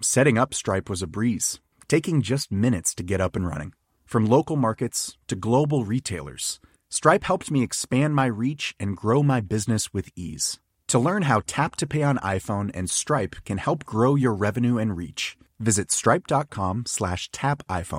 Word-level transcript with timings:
Setting 0.00 0.38
up 0.38 0.54
Stripe 0.54 0.88
was 0.88 1.02
a 1.02 1.08
breeze, 1.08 1.58
taking 1.88 2.22
just 2.22 2.52
minutes 2.52 2.94
to 2.94 3.02
get 3.02 3.20
up 3.20 3.34
and 3.34 3.44
running. 3.44 3.72
From 4.06 4.26
local 4.26 4.54
markets 4.54 5.18
to 5.26 5.34
global 5.34 5.84
retailers, 5.84 6.60
Stripe 6.88 7.24
helped 7.24 7.50
me 7.50 7.64
expand 7.64 8.14
my 8.14 8.26
reach 8.26 8.76
and 8.78 8.96
grow 8.96 9.24
my 9.24 9.40
business 9.40 9.92
with 9.92 10.10
ease. 10.14 10.60
To 10.86 11.00
learn 11.00 11.22
how 11.22 11.42
Tap 11.48 11.74
to 11.76 11.86
Pay 11.86 12.04
on 12.04 12.18
iPhone 12.18 12.70
and 12.74 12.88
Stripe 12.88 13.36
can 13.44 13.58
help 13.58 13.84
grow 13.84 14.14
your 14.14 14.34
revenue 14.34 14.78
and 14.78 14.96
reach, 14.96 15.36
visit 15.58 15.90
stripe.com 15.90 16.84
slash 16.86 17.28
tap 17.32 17.66
iPhone. 17.68 17.98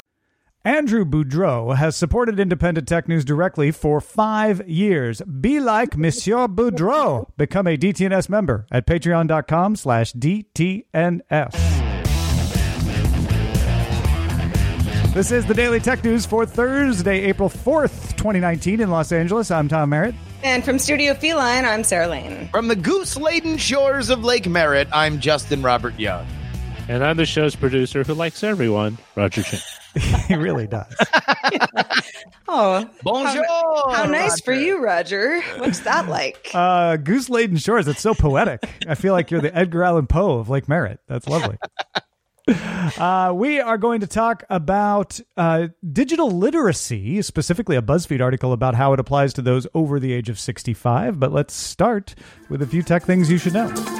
Andrew 0.63 1.03
Boudreau 1.03 1.75
has 1.75 1.97
supported 1.97 2.39
independent 2.39 2.87
tech 2.87 3.09
news 3.09 3.25
directly 3.25 3.71
for 3.71 3.99
five 3.99 4.67
years. 4.69 5.21
Be 5.21 5.59
like 5.59 5.97
Monsieur 5.97 6.47
Boudreau. 6.47 7.27
Become 7.37 7.67
a 7.67 7.77
DTNS 7.77 8.29
member 8.29 8.65
at 8.71 8.87
patreon.com 8.87 9.75
slash 9.75 10.13
DTNS. 10.13 11.68
This 15.13 15.31
is 15.31 15.45
the 15.47 15.53
Daily 15.55 15.79
Tech 15.79 16.03
News 16.03 16.25
for 16.25 16.45
Thursday, 16.45 17.21
April 17.21 17.49
4th, 17.49 18.15
2019 18.15 18.79
in 18.79 18.89
Los 18.91 19.11
Angeles. 19.11 19.49
I'm 19.49 19.67
Tom 19.67 19.89
Merritt. 19.89 20.13
And 20.43 20.63
from 20.63 20.77
Studio 20.77 21.13
Feline, 21.15 21.65
I'm 21.65 21.83
Sarah 21.83 22.07
Lane. 22.07 22.47
From 22.49 22.67
the 22.67 22.75
goose 22.75 23.17
laden 23.17 23.57
shores 23.57 24.09
of 24.11 24.23
Lake 24.23 24.47
Merritt, 24.47 24.87
I'm 24.93 25.19
Justin 25.19 25.63
Robert 25.63 25.99
Young. 25.99 26.27
And 26.87 27.03
I'm 27.03 27.17
the 27.17 27.25
show's 27.25 27.55
producer 27.55 28.03
who 28.03 28.13
likes 28.13 28.43
everyone, 28.43 28.97
Roger 29.15 29.41
Chen. 29.41 29.59
he 30.27 30.35
really 30.35 30.67
does. 30.67 30.95
Oh, 32.51 32.89
Bonjour. 33.03 33.45
How, 33.45 33.91
how 33.91 34.05
nice 34.05 34.31
Roger. 34.31 34.43
for 34.43 34.53
you, 34.53 34.83
Roger. 34.83 35.39
What's 35.57 35.81
that 35.81 36.07
like? 36.09 36.49
Uh, 36.55 36.97
Goose 36.97 37.29
Laden 37.29 37.57
Shores. 37.57 37.87
It's 37.87 38.01
so 38.01 38.15
poetic. 38.15 38.67
I 38.87 38.95
feel 38.95 39.13
like 39.13 39.29
you're 39.29 39.39
the 39.39 39.55
Edgar 39.55 39.83
Allan 39.83 40.07
Poe 40.07 40.39
of 40.39 40.49
Lake 40.49 40.67
Merritt. 40.67 40.99
That's 41.07 41.27
lovely. 41.27 41.57
Uh, 42.97 43.31
we 43.33 43.59
are 43.59 43.77
going 43.77 43.99
to 43.99 44.07
talk 44.07 44.43
about 44.49 45.19
uh, 45.37 45.67
digital 45.93 46.31
literacy, 46.31 47.21
specifically 47.21 47.75
a 47.75 47.83
BuzzFeed 47.83 48.19
article 48.19 48.51
about 48.51 48.73
how 48.73 48.93
it 48.93 48.99
applies 48.99 49.31
to 49.33 49.43
those 49.43 49.67
over 49.75 49.99
the 49.99 50.11
age 50.11 50.27
of 50.27 50.39
65. 50.39 51.19
But 51.19 51.31
let's 51.31 51.53
start 51.53 52.15
with 52.49 52.63
a 52.63 52.67
few 52.67 52.81
tech 52.81 53.03
things 53.03 53.29
you 53.29 53.37
should 53.37 53.53
know. 53.53 53.98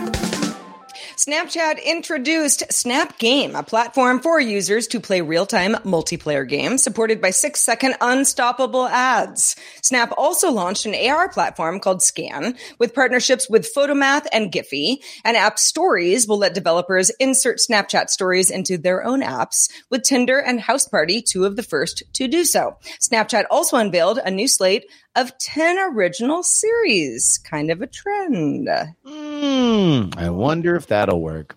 Snapchat 1.20 1.84
introduced 1.84 2.64
Snap 2.72 3.18
Game, 3.18 3.54
a 3.54 3.62
platform 3.62 4.22
for 4.22 4.40
users 4.40 4.88
to 4.88 5.02
play 5.02 5.20
real-time 5.20 5.74
multiplayer 5.84 6.48
games 6.48 6.82
supported 6.82 7.20
by 7.20 7.30
six-second 7.30 7.96
unstoppable 8.00 8.88
ads. 8.88 9.58
Snap 9.82 10.14
also 10.18 10.50
launched 10.50 10.86
an 10.86 10.96
AR 10.96 11.28
platform 11.28 11.82
called 11.82 12.02
Scan 12.02 12.56
with 12.78 12.96
partnerships 12.96 13.50
with 13.50 13.68
Photomath 13.76 14.28
and 14.32 14.50
Giphy, 14.50 15.00
and 15.26 15.36
App 15.36 15.60
Stories 15.60 16.26
will 16.26 16.38
let 16.38 16.54
developers 16.54 17.10
insert 17.20 17.58
Snapchat 17.58 18.08
stories 18.08 18.50
into 18.50 18.78
their 18.78 19.04
own 19.04 19.22
apps, 19.22 19.70
with 19.90 20.04
Tinder 20.04 20.40
and 20.40 20.62
House 20.62 20.88
Party 20.88 21.22
two 21.22 21.44
of 21.44 21.58
the 21.58 21.64
first 21.64 22.02
to 22.14 22.30
do 22.30 22.46
so. 22.46 22.78
Snapchat 23.02 23.44
also 23.52 23.76
unveiled 23.76 24.20
a 24.20 24.32
new 24.32 24.48
slate 24.48 24.86
of 25.18 25.38
10 25.38 25.78
original 25.80 26.44
series, 26.44 27.40
kind 27.44 27.72
of 27.72 27.82
a 27.82 27.88
trend. 27.88 28.70
Mm, 29.06 29.29
Hmm, 29.40 30.10
I 30.18 30.30
wonder 30.32 30.76
if 30.76 30.88
that'll 30.88 31.22
work. 31.22 31.56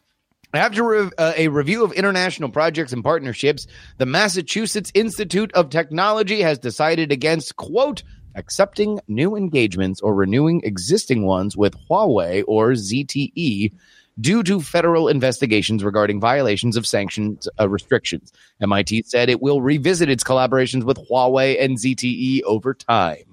After 0.55 1.11
uh, 1.19 1.33
a 1.37 1.49
review 1.49 1.83
of 1.83 1.93
international 1.93 2.49
projects 2.49 2.93
and 2.93 3.03
partnerships, 3.03 3.67
the 3.99 4.07
Massachusetts 4.07 4.93
Institute 4.95 5.51
of 5.55 5.69
Technology 5.69 6.43
has 6.43 6.61
decided 6.61 7.11
against, 7.11 7.57
quote, 7.57 8.05
accepting 8.37 9.01
new 9.09 9.35
engagements 9.35 10.01
or 10.01 10.15
renewing 10.15 10.61
existing 10.63 11.27
ones 11.27 11.57
with 11.57 11.75
Huawei 11.89 12.45
or 12.47 12.73
ZTE 12.73 13.73
due 14.21 14.43
to 14.45 14.61
federal 14.61 15.09
investigations 15.09 15.83
regarding 15.83 16.21
violations 16.21 16.77
of 16.77 16.87
sanctions 16.87 17.49
uh, 17.59 17.69
restrictions. 17.69 18.33
MIT 18.61 19.03
said 19.07 19.29
it 19.29 19.43
will 19.43 19.61
revisit 19.61 20.09
its 20.09 20.23
collaborations 20.23 20.85
with 20.85 20.99
Huawei 21.11 21.61
and 21.61 21.79
ZTE 21.79 22.43
over 22.43 22.75
time. 22.75 23.32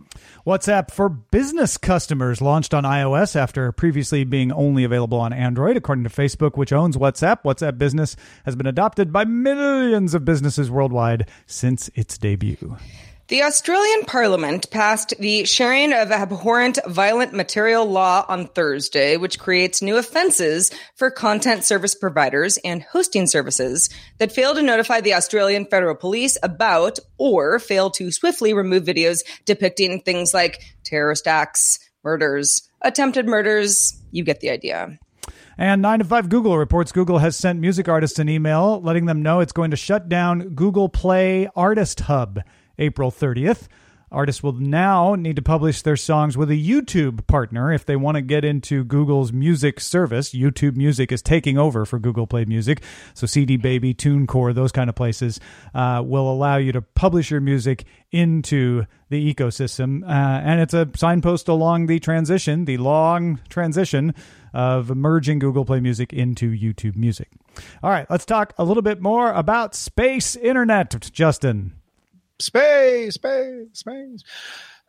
WhatsApp 0.50 0.90
for 0.90 1.10
business 1.10 1.78
customers 1.78 2.42
launched 2.42 2.74
on 2.74 2.84
iOS 2.84 3.36
after 3.36 3.72
previously 3.72 4.24
being 4.24 4.52
only 4.52 4.84
available 4.84 5.20
on 5.20 5.32
Android. 5.32 5.78
According 5.78 6.06
to 6.06 6.10
Facebook, 6.10 6.58
which 6.58 6.74
owns 6.74 6.98
WhatsApp, 6.98 7.44
WhatsApp 7.44 7.78
Business 7.78 8.16
has 8.46 8.56
been 8.56 8.66
adopted 8.66 9.14
by 9.14 9.26
millions 9.26 10.16
of 10.16 10.26
businesses 10.26 10.72
worldwide 10.72 11.30
since 11.46 11.92
its 11.94 12.18
debut. 12.18 12.78
The 13.30 13.44
Australian 13.44 14.06
Parliament 14.06 14.72
passed 14.72 15.14
the 15.20 15.46
Sharing 15.46 15.94
of 15.94 16.12
Abhorrent 16.12 16.80
Violent 16.88 17.32
Material 17.32 17.86
Law 17.86 18.26
on 18.28 18.48
Thursday, 18.48 19.18
which 19.18 19.38
creates 19.38 19.84
new 19.84 19.98
offences 19.98 20.72
for 20.96 21.12
content 21.12 21.64
service 21.64 21.94
providers 21.94 22.58
and 22.66 22.82
hosting 22.82 23.28
services 23.28 23.92
that 24.18 24.32
fail 24.32 24.56
to 24.56 24.64
notify 24.64 25.02
the 25.02 25.14
Australian 25.14 25.66
Federal 25.66 25.94
Police 25.94 26.40
about 26.42 26.98
or 27.20 27.60
fail 27.60 27.92
to 27.92 28.12
swiftly 28.12 28.56
remove 28.56 28.86
videos 28.86 29.20
depicting 29.46 30.02
things 30.02 30.34
like 30.34 30.64
terrorist 30.84 31.28
acts, 31.28 31.78
murders, 32.04 32.68
attempted 32.82 33.28
murders. 33.28 33.96
You 34.10 34.24
get 34.24 34.40
the 34.40 34.50
idea. 34.50 34.98
And 35.56 35.84
9 35.84 36.00
to 36.00 36.06
5 36.06 36.30
Google 36.30 36.58
reports 36.58 36.92
Google 36.92 37.20
has 37.20 37.36
sent 37.36 37.60
music 37.60 37.88
artists 37.88 38.18
an 38.18 38.28
email 38.28 38.82
letting 38.82 39.06
them 39.06 39.22
know 39.22 39.40
it's 39.40 39.52
going 39.52 39.70
to 39.70 39.78
shut 39.78 40.10
down 40.10 40.56
Google 40.56 40.90
Play 40.90 41.48
Artist 41.56 42.00
Hub 42.00 42.40
April 42.80 43.12
30th. 43.12 43.68
Artists 44.12 44.42
will 44.42 44.54
now 44.54 45.14
need 45.14 45.36
to 45.36 45.42
publish 45.42 45.84
their 45.84 45.96
songs 45.96 46.36
with 46.36 46.50
a 46.50 46.56
YouTube 46.56 47.28
partner 47.28 47.72
if 47.72 47.86
they 47.86 47.96
want 47.96 48.16
to 48.16 48.22
get 48.22 48.44
into 48.44 48.84
Google's 48.84 49.32
music 49.32 49.80
service. 49.80 50.32
YouTube 50.32 50.76
Music 50.76 51.12
is 51.12 51.22
taking 51.22 51.60
over 51.60 51.86
for 51.86 52.00
Google 52.00 52.26
Play 52.26 52.46
Music. 52.46 52.82
So 53.14 53.28
CD 53.28 53.56
Baby, 53.56 53.94
TuneCore, 53.94 54.56
those 54.56 54.72
kind 54.72 54.90
of 54.90 54.96
places 54.96 55.40
uh, 55.76 56.02
will 56.04 56.32
allow 56.32 56.58
you 56.58 56.72
to 56.72 56.82
publish 56.82 57.30
your 57.30 57.42
music 57.42 57.86
into 58.12 58.86
the 59.10 59.34
ecosystem. 59.34 60.02
Uh, 60.04 60.42
and 60.44 60.60
it's 60.60 60.74
a 60.74 60.90
signpost 60.96 61.48
along 61.48 61.86
the 61.86 62.00
transition, 62.00 62.66
the 62.66 62.78
long 62.78 63.40
transition 63.50 64.16
of 64.56 64.90
merging 64.96 65.38
Google 65.38 65.66
Play 65.66 65.82
Music 65.82 66.14
into 66.14 66.50
YouTube 66.50 66.96
Music. 66.96 67.30
All 67.84 67.92
right, 67.92 68.10
let's 68.10 68.26
talk 68.26 68.54
a 68.58 68.64
little 68.64 68.82
bit 68.82 69.02
more 69.02 69.32
about 69.34 69.76
space 69.76 70.36
internet, 70.36 71.12
Justin. 71.12 71.79
Space, 72.42 73.16
space, 73.16 73.68
space. 73.74 74.24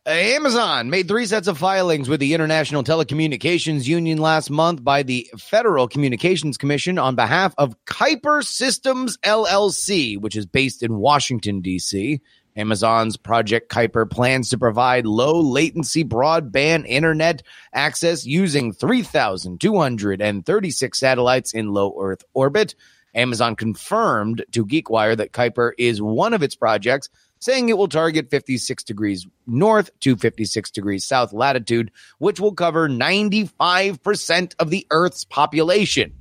Amazon 0.07 0.89
made 0.89 1.09
three 1.09 1.27
sets 1.27 1.49
of 1.49 1.59
filings 1.59 2.09
with 2.09 2.21
the 2.21 2.33
International 2.33 2.83
Telecommunications 2.83 3.87
Union 3.87 4.17
last 4.19 4.49
month 4.51 4.85
by 4.85 5.03
the 5.03 5.29
Federal 5.37 5.89
Communications 5.89 6.57
Commission 6.57 6.99
on 6.99 7.17
behalf 7.17 7.55
of 7.59 7.77
Kuiper 7.85 8.43
Systems 8.45 9.19
LLC, 9.19 10.19
which 10.19 10.37
is 10.37 10.47
based 10.47 10.83
in 10.83 10.97
Washington, 10.97 11.61
D.C. 11.61 12.21
Amazon's 12.57 13.17
Project 13.17 13.71
Kuiper 13.71 14.09
plans 14.09 14.49
to 14.51 14.59
provide 14.59 15.05
low 15.05 15.41
latency 15.41 16.05
broadband 16.05 16.87
internet 16.87 17.43
access 17.73 18.25
using 18.25 18.73
3,236 18.73 20.99
satellites 20.99 21.53
in 21.53 21.73
low 21.73 21.97
Earth 22.01 22.23
orbit. 22.33 22.77
Amazon 23.15 23.55
confirmed 23.57 24.45
to 24.53 24.65
GeekWire 24.65 25.17
that 25.17 25.33
Kuiper 25.33 25.73
is 25.79 26.01
one 26.01 26.33
of 26.33 26.45
its 26.45 26.55
projects, 26.55 27.09
saying 27.41 27.69
it 27.69 27.79
will 27.79 27.89
target 27.89 28.31
56 28.31 28.85
degrees 28.85 29.27
north 29.47 29.91
to 30.01 30.17
56 30.17 30.71
degrees 30.71 31.05
south 31.05 31.33
latitude, 31.33 31.91
which 32.19 32.39
will 32.39 32.53
cover 32.53 32.89
95% 32.89 34.55
of 34.59 34.71
the 34.71 34.87
Earth's 34.91 35.25
population. 35.25 36.13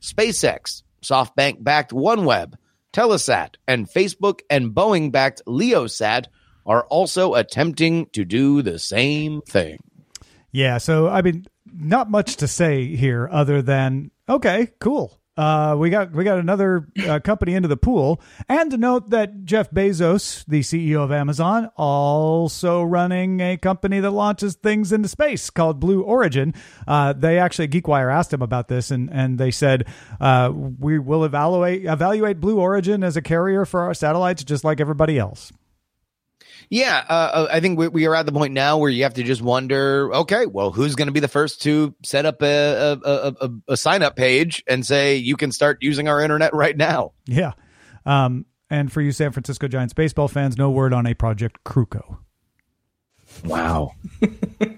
SpaceX, 0.00 0.82
SoftBank 1.02 1.62
backed 1.62 1.92
OneWeb, 1.92 2.54
Telesat, 2.92 3.56
and 3.66 3.88
Facebook 3.88 4.40
and 4.48 4.70
Boeing 4.70 5.12
backed 5.12 5.42
Leosat 5.46 6.26
are 6.64 6.84
also 6.84 7.34
attempting 7.34 8.06
to 8.12 8.24
do 8.24 8.62
the 8.62 8.78
same 8.78 9.40
thing. 9.42 9.78
Yeah, 10.52 10.78
so 10.78 11.08
I 11.08 11.22
mean, 11.22 11.46
not 11.66 12.10
much 12.10 12.36
to 12.36 12.48
say 12.48 12.96
here 12.96 13.28
other 13.30 13.62
than 13.62 14.10
okay, 14.28 14.68
cool. 14.78 15.18
Uh, 15.38 15.76
we 15.78 15.88
got 15.88 16.10
we 16.10 16.24
got 16.24 16.40
another 16.40 16.88
uh, 17.06 17.20
company 17.20 17.54
into 17.54 17.68
the 17.68 17.76
pool, 17.76 18.20
and 18.48 18.72
to 18.72 18.76
note 18.76 19.10
that 19.10 19.44
Jeff 19.44 19.70
Bezos, 19.70 20.44
the 20.48 20.60
CEO 20.60 21.04
of 21.04 21.12
Amazon, 21.12 21.70
also 21.76 22.82
running 22.82 23.38
a 23.38 23.56
company 23.56 24.00
that 24.00 24.10
launches 24.10 24.56
things 24.56 24.90
into 24.90 25.08
space 25.08 25.48
called 25.48 25.78
Blue 25.78 26.02
Origin. 26.02 26.54
Uh, 26.88 27.12
they 27.12 27.38
actually 27.38 27.68
GeekWire 27.68 28.12
asked 28.12 28.32
him 28.32 28.42
about 28.42 28.66
this, 28.66 28.90
and 28.90 29.08
and 29.12 29.38
they 29.38 29.52
said 29.52 29.86
uh, 30.20 30.50
we 30.52 30.98
will 30.98 31.22
evaluate 31.22 31.84
evaluate 31.84 32.40
Blue 32.40 32.58
Origin 32.58 33.04
as 33.04 33.16
a 33.16 33.22
carrier 33.22 33.64
for 33.64 33.82
our 33.82 33.94
satellites, 33.94 34.42
just 34.42 34.64
like 34.64 34.80
everybody 34.80 35.20
else. 35.20 35.52
Yeah, 36.70 37.02
uh, 37.08 37.48
I 37.50 37.60
think 37.60 37.78
we, 37.78 37.88
we, 37.88 38.06
are 38.06 38.14
at 38.14 38.26
the 38.26 38.32
point 38.32 38.52
now 38.52 38.76
where 38.76 38.90
you 38.90 39.04
have 39.04 39.14
to 39.14 39.22
just 39.22 39.40
wonder, 39.40 40.14
okay, 40.14 40.44
well, 40.44 40.70
who's 40.70 40.96
going 40.96 41.06
to 41.06 41.12
be 41.12 41.20
the 41.20 41.28
first 41.28 41.62
to 41.62 41.94
set 42.04 42.26
up 42.26 42.42
a, 42.42 42.98
a, 43.02 43.34
a, 43.40 43.50
a, 43.68 43.76
sign 43.76 44.02
up 44.02 44.16
page 44.16 44.62
and 44.66 44.84
say 44.84 45.16
you 45.16 45.36
can 45.36 45.50
start 45.50 45.78
using 45.80 46.08
our 46.08 46.20
internet 46.20 46.54
right 46.54 46.76
now? 46.76 47.12
Yeah. 47.26 47.52
Um, 48.04 48.44
and 48.68 48.92
for 48.92 49.00
you 49.00 49.12
San 49.12 49.32
Francisco 49.32 49.66
Giants 49.66 49.94
baseball 49.94 50.28
fans, 50.28 50.58
no 50.58 50.70
word 50.70 50.92
on 50.92 51.06
a 51.06 51.14
Project 51.14 51.64
Krukow. 51.64 52.18
Wow. 53.44 53.92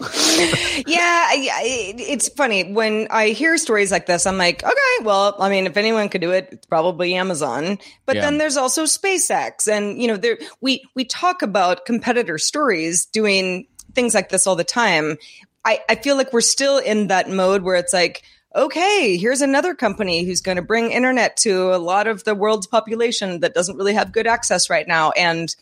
yeah, 0.00 1.28
it's 1.32 2.28
funny 2.30 2.72
when 2.72 3.06
I 3.10 3.28
hear 3.28 3.58
stories 3.58 3.92
like 3.92 4.06
this. 4.06 4.26
I'm 4.26 4.38
like, 4.38 4.64
okay, 4.64 5.04
well, 5.04 5.36
I 5.38 5.50
mean, 5.50 5.66
if 5.66 5.76
anyone 5.76 6.08
could 6.08 6.22
do 6.22 6.30
it, 6.30 6.48
it's 6.52 6.66
probably 6.66 7.14
Amazon. 7.14 7.78
But 8.06 8.16
yeah. 8.16 8.22
then 8.22 8.38
there's 8.38 8.56
also 8.56 8.84
SpaceX, 8.84 9.70
and 9.70 10.00
you 10.00 10.08
know, 10.08 10.16
there 10.16 10.38
we 10.62 10.82
we 10.94 11.04
talk 11.04 11.42
about 11.42 11.84
competitor 11.84 12.38
stories 12.38 13.04
doing 13.04 13.66
things 13.94 14.14
like 14.14 14.30
this 14.30 14.46
all 14.46 14.56
the 14.56 14.64
time. 14.64 15.18
I, 15.66 15.80
I 15.88 15.96
feel 15.96 16.16
like 16.16 16.32
we're 16.32 16.40
still 16.40 16.78
in 16.78 17.08
that 17.08 17.28
mode 17.28 17.62
where 17.62 17.76
it's 17.76 17.92
like, 17.92 18.22
okay, 18.56 19.18
here's 19.18 19.42
another 19.42 19.74
company 19.74 20.24
who's 20.24 20.40
going 20.40 20.56
to 20.56 20.62
bring 20.62 20.92
internet 20.92 21.36
to 21.38 21.74
a 21.74 21.76
lot 21.76 22.06
of 22.06 22.24
the 22.24 22.34
world's 22.34 22.66
population 22.66 23.40
that 23.40 23.52
doesn't 23.52 23.76
really 23.76 23.92
have 23.92 24.12
good 24.12 24.26
access 24.26 24.70
right 24.70 24.88
now, 24.88 25.10
and 25.10 25.54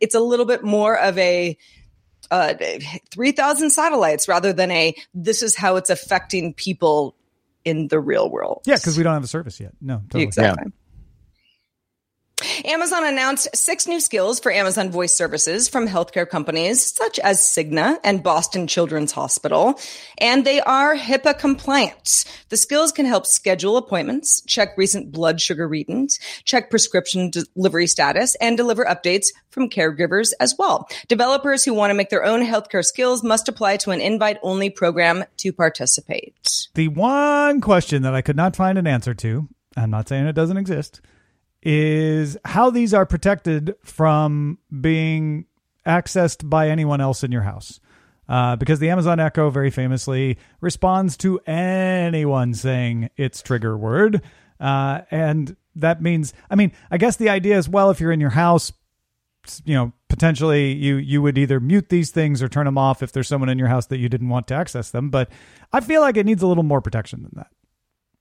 it's 0.00 0.14
a 0.14 0.20
little 0.20 0.44
bit 0.44 0.62
more 0.62 0.98
of 0.98 1.16
a 1.16 1.56
uh, 2.30 2.54
3,000 3.10 3.70
satellites 3.70 4.28
rather 4.28 4.52
than 4.52 4.70
a 4.70 4.94
this 5.14 5.42
is 5.42 5.56
how 5.56 5.76
it's 5.76 5.90
affecting 5.90 6.54
people 6.54 7.16
in 7.64 7.88
the 7.88 8.00
real 8.00 8.30
world. 8.30 8.62
Yeah, 8.64 8.76
because 8.76 8.96
we 8.96 9.02
don't 9.02 9.14
have 9.14 9.24
a 9.24 9.28
service 9.28 9.60
yet. 9.60 9.72
No, 9.80 9.96
totally. 10.08 10.24
Exactly. 10.24 10.64
Yeah. 10.66 10.85
Amazon 12.66 13.06
announced 13.06 13.48
six 13.54 13.86
new 13.86 13.98
skills 13.98 14.40
for 14.40 14.52
Amazon 14.52 14.90
Voice 14.90 15.14
services 15.14 15.68
from 15.68 15.88
healthcare 15.88 16.28
companies 16.28 16.84
such 16.84 17.18
as 17.18 17.40
Cigna 17.40 17.96
and 18.04 18.22
Boston 18.22 18.66
Children's 18.66 19.12
Hospital, 19.12 19.80
and 20.18 20.44
they 20.44 20.60
are 20.60 20.94
HIPAA 20.94 21.38
compliant. 21.38 22.26
The 22.50 22.58
skills 22.58 22.92
can 22.92 23.06
help 23.06 23.24
schedule 23.24 23.78
appointments, 23.78 24.42
check 24.42 24.76
recent 24.76 25.12
blood 25.12 25.40
sugar 25.40 25.66
readings, 25.66 26.18
check 26.44 26.68
prescription 26.68 27.30
delivery 27.30 27.86
status, 27.86 28.34
and 28.34 28.56
deliver 28.56 28.84
updates 28.84 29.28
from 29.48 29.70
caregivers 29.70 30.32
as 30.38 30.54
well. 30.58 30.88
Developers 31.08 31.64
who 31.64 31.72
want 31.72 31.90
to 31.90 31.94
make 31.94 32.10
their 32.10 32.24
own 32.24 32.44
healthcare 32.44 32.84
skills 32.84 33.24
must 33.24 33.48
apply 33.48 33.78
to 33.78 33.92
an 33.92 34.02
invite 34.02 34.38
only 34.42 34.68
program 34.68 35.24
to 35.38 35.54
participate. 35.54 36.68
The 36.74 36.88
one 36.88 37.62
question 37.62 38.02
that 38.02 38.14
I 38.14 38.20
could 38.20 38.36
not 38.36 38.54
find 38.54 38.76
an 38.76 38.86
answer 38.86 39.14
to, 39.14 39.48
I'm 39.74 39.90
not 39.90 40.08
saying 40.08 40.26
it 40.26 40.34
doesn't 40.34 40.58
exist 40.58 41.00
is 41.68 42.36
how 42.44 42.70
these 42.70 42.94
are 42.94 43.04
protected 43.04 43.74
from 43.82 44.56
being 44.80 45.46
accessed 45.84 46.48
by 46.48 46.68
anyone 46.68 47.00
else 47.00 47.24
in 47.24 47.32
your 47.32 47.42
house. 47.42 47.80
Uh, 48.28 48.54
because 48.54 48.78
the 48.78 48.88
Amazon 48.88 49.18
Echo 49.18 49.50
very 49.50 49.70
famously 49.70 50.38
responds 50.60 51.16
to 51.16 51.40
anyone 51.40 52.54
saying 52.54 53.10
its 53.16 53.42
trigger 53.42 53.76
word. 53.76 54.22
Uh, 54.60 55.00
and 55.10 55.56
that 55.74 56.00
means, 56.00 56.32
I 56.48 56.54
mean, 56.54 56.70
I 56.88 56.98
guess 56.98 57.16
the 57.16 57.30
idea 57.30 57.58
is, 57.58 57.68
well, 57.68 57.90
if 57.90 58.00
you're 58.00 58.12
in 58.12 58.20
your 58.20 58.30
house, 58.30 58.72
you 59.64 59.74
know, 59.74 59.92
potentially 60.08 60.72
you 60.72 60.96
you 60.96 61.20
would 61.22 61.36
either 61.36 61.60
mute 61.60 61.88
these 61.88 62.10
things 62.10 62.42
or 62.42 62.48
turn 62.48 62.66
them 62.66 62.78
off 62.78 63.02
if 63.02 63.12
there's 63.12 63.28
someone 63.28 63.48
in 63.48 63.58
your 63.58 63.68
house 63.68 63.86
that 63.86 63.98
you 63.98 64.08
didn't 64.08 64.28
want 64.28 64.46
to 64.48 64.54
access 64.54 64.90
them. 64.90 65.10
But 65.10 65.30
I 65.72 65.80
feel 65.80 66.00
like 66.00 66.16
it 66.16 66.26
needs 66.26 66.42
a 66.42 66.46
little 66.46 66.64
more 66.64 66.80
protection 66.80 67.22
than 67.22 67.32
that. 67.34 67.48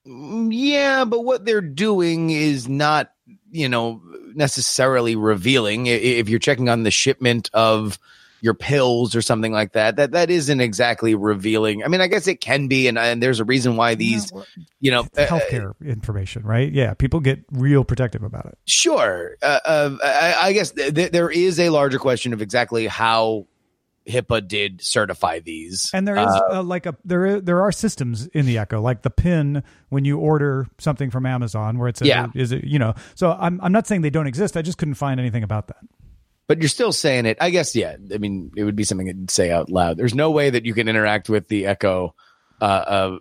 Mm, 0.08 0.50
yeah, 0.52 1.06
but 1.06 1.22
what 1.22 1.46
they're 1.46 1.62
doing 1.62 2.30
is 2.30 2.68
not 2.68 3.12
you 3.56 3.70
know, 3.70 4.02
necessarily 4.34 5.16
revealing. 5.16 5.88
If 5.88 6.30
you're 6.30 6.40
checking 6.40 6.70
on 6.70 6.84
the 6.84 6.92
shipment 6.92 7.50
of 7.54 7.98
your 8.42 8.54
pills 8.54 9.16
or 9.16 9.22
something 9.22 9.54
like 9.54 9.72
that, 9.72 9.96
that 9.96 10.12
that 10.12 10.30
isn't 10.30 10.60
exactly 10.60 11.16
revealing. 11.16 11.84
I 11.84 11.88
mean, 11.88 12.02
I 12.02 12.08
guess 12.08 12.28
it 12.28 12.42
can 12.42 12.68
be, 12.68 12.88
and, 12.88 13.00
and 13.00 13.24
there's 13.24 13.40
a 13.40 13.46
reason 13.46 13.78
why 13.78 13.96
these, 13.96 14.32
yeah, 14.32 14.36
well, 14.38 14.46
you 14.82 14.92
know, 14.92 15.00
uh, 15.18 15.26
healthcare 15.26 15.72
uh, 15.72 15.86
information, 15.86 16.44
right? 16.44 16.72
Yeah, 16.72 16.94
people 16.94 17.22
get 17.22 17.44
real 17.52 17.84
protective 17.84 18.24
about 18.24 18.46
it. 18.46 18.58
Sure, 18.66 19.36
uh, 19.42 19.60
uh, 19.66 19.98
I, 20.04 20.36
I, 20.50 20.54
guess 20.54 20.72
th- 20.72 21.12
there 21.12 21.30
is 21.30 21.60
a 21.60 21.70
larger 21.70 21.98
question 21.98 22.34
of 22.34 22.42
exactly 22.42 22.88
how 22.88 23.48
HIPAA 24.08 24.48
did 24.48 24.82
certify 24.82 25.40
these, 25.40 25.90
and 25.94 26.08
there 26.08 26.16
is 26.16 26.28
uh, 26.28 26.60
uh, 26.60 26.64
like 26.64 26.86
a 26.86 26.96
there 27.04 27.26
is, 27.26 27.44
there 27.44 27.62
are 27.62 27.72
systems 27.72 28.28
in 28.28 28.46
the 28.46 28.58
Echo, 28.58 28.80
like 28.82 29.02
the 29.02 29.10
pin 29.10 29.64
when 29.90 30.06
you 30.06 30.20
order 30.20 30.68
something 30.78 31.10
from 31.10 31.26
Amazon, 31.26 31.78
where 31.78 31.88
it's 31.88 32.00
says, 32.00 32.08
yeah. 32.08 32.28
is 32.36 32.52
it 32.52 32.64
you 32.66 32.80
know? 32.80 32.94
So 33.16 33.32
I'm 33.32 33.60
I'm 33.62 33.72
not 33.72 33.88
saying 33.88 34.02
they 34.02 34.10
don't 34.10 34.28
exist. 34.28 34.56
I 34.58 34.62
just 34.62 34.78
couldn't 34.78 34.96
find 34.96 35.20
anything 35.20 35.44
about 35.44 35.68
that. 35.68 35.78
But 36.48 36.62
you're 36.62 36.70
still 36.70 36.92
saying 36.92 37.26
it. 37.26 37.38
I 37.42 37.50
guess 37.50 37.76
yeah. 37.76 37.96
I 38.14 38.18
mean, 38.20 38.52
it 38.56 38.64
would 38.64 38.76
be 38.76 38.84
something 38.84 39.26
to 39.28 39.34
say 39.34 39.52
out 39.52 39.70
loud. 39.70 39.98
There's 39.98 40.14
no 40.14 40.32
way 40.32 40.50
that 40.52 40.66
you 40.66 40.74
can 40.74 40.88
interact 40.88 41.28
with 41.28 41.48
the 41.48 41.66
Echo 41.66 42.14
uh, 42.62 42.64
uh, 42.64 43.18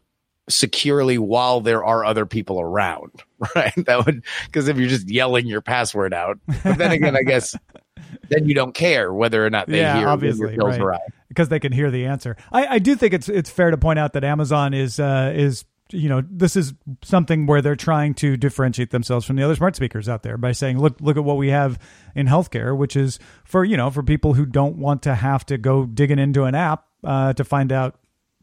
securely 0.48 1.16
while 1.16 1.60
there 1.60 1.84
are 1.84 2.04
other 2.04 2.26
people 2.26 2.60
around, 2.60 3.22
right? 3.56 3.72
That 3.86 4.04
would 4.04 4.24
because 4.46 4.68
if 4.68 4.76
you're 4.76 4.88
just 4.88 5.08
yelling 5.08 5.46
your 5.46 5.62
password 5.62 6.12
out. 6.12 6.38
But 6.62 6.78
then 6.78 6.92
again, 6.92 7.16
I 7.16 7.22
guess 7.22 7.56
then 8.28 8.46
you 8.48 8.54
don't 8.54 8.74
care 8.74 9.12
whether 9.12 9.44
or 9.44 9.50
not 9.50 9.68
they 9.68 9.78
yeah, 9.78 9.98
hear 9.98 10.08
obviously, 10.08 10.56
right. 10.56 11.00
because 11.28 11.48
they 11.48 11.60
can 11.60 11.72
hear 11.72 11.90
the 11.90 12.06
answer. 12.06 12.36
I, 12.52 12.66
I 12.66 12.78
do 12.78 12.94
think 12.96 13.14
it's 13.14 13.28
it's 13.28 13.50
fair 13.50 13.70
to 13.70 13.78
point 13.78 13.98
out 13.98 14.12
that 14.14 14.24
Amazon 14.24 14.74
is 14.74 14.98
uh, 14.98 15.32
is 15.34 15.64
you 15.90 16.08
know 16.08 16.22
this 16.28 16.56
is 16.56 16.74
something 17.02 17.46
where 17.46 17.60
they're 17.60 17.76
trying 17.76 18.14
to 18.14 18.36
differentiate 18.36 18.90
themselves 18.90 19.26
from 19.26 19.36
the 19.36 19.42
other 19.42 19.54
smart 19.54 19.76
speakers 19.76 20.08
out 20.08 20.22
there 20.22 20.38
by 20.38 20.52
saying 20.52 20.78
look 20.78 21.00
look 21.00 21.16
at 21.16 21.24
what 21.24 21.36
we 21.36 21.50
have 21.50 21.78
in 22.14 22.26
healthcare 22.26 22.76
which 22.76 22.96
is 22.96 23.18
for 23.44 23.64
you 23.64 23.76
know 23.76 23.90
for 23.90 24.02
people 24.02 24.34
who 24.34 24.46
don't 24.46 24.76
want 24.76 25.02
to 25.02 25.14
have 25.14 25.44
to 25.44 25.58
go 25.58 25.84
digging 25.84 26.18
into 26.18 26.44
an 26.44 26.54
app 26.54 26.86
uh, 27.04 27.32
to 27.34 27.44
find 27.44 27.70
out 27.70 27.96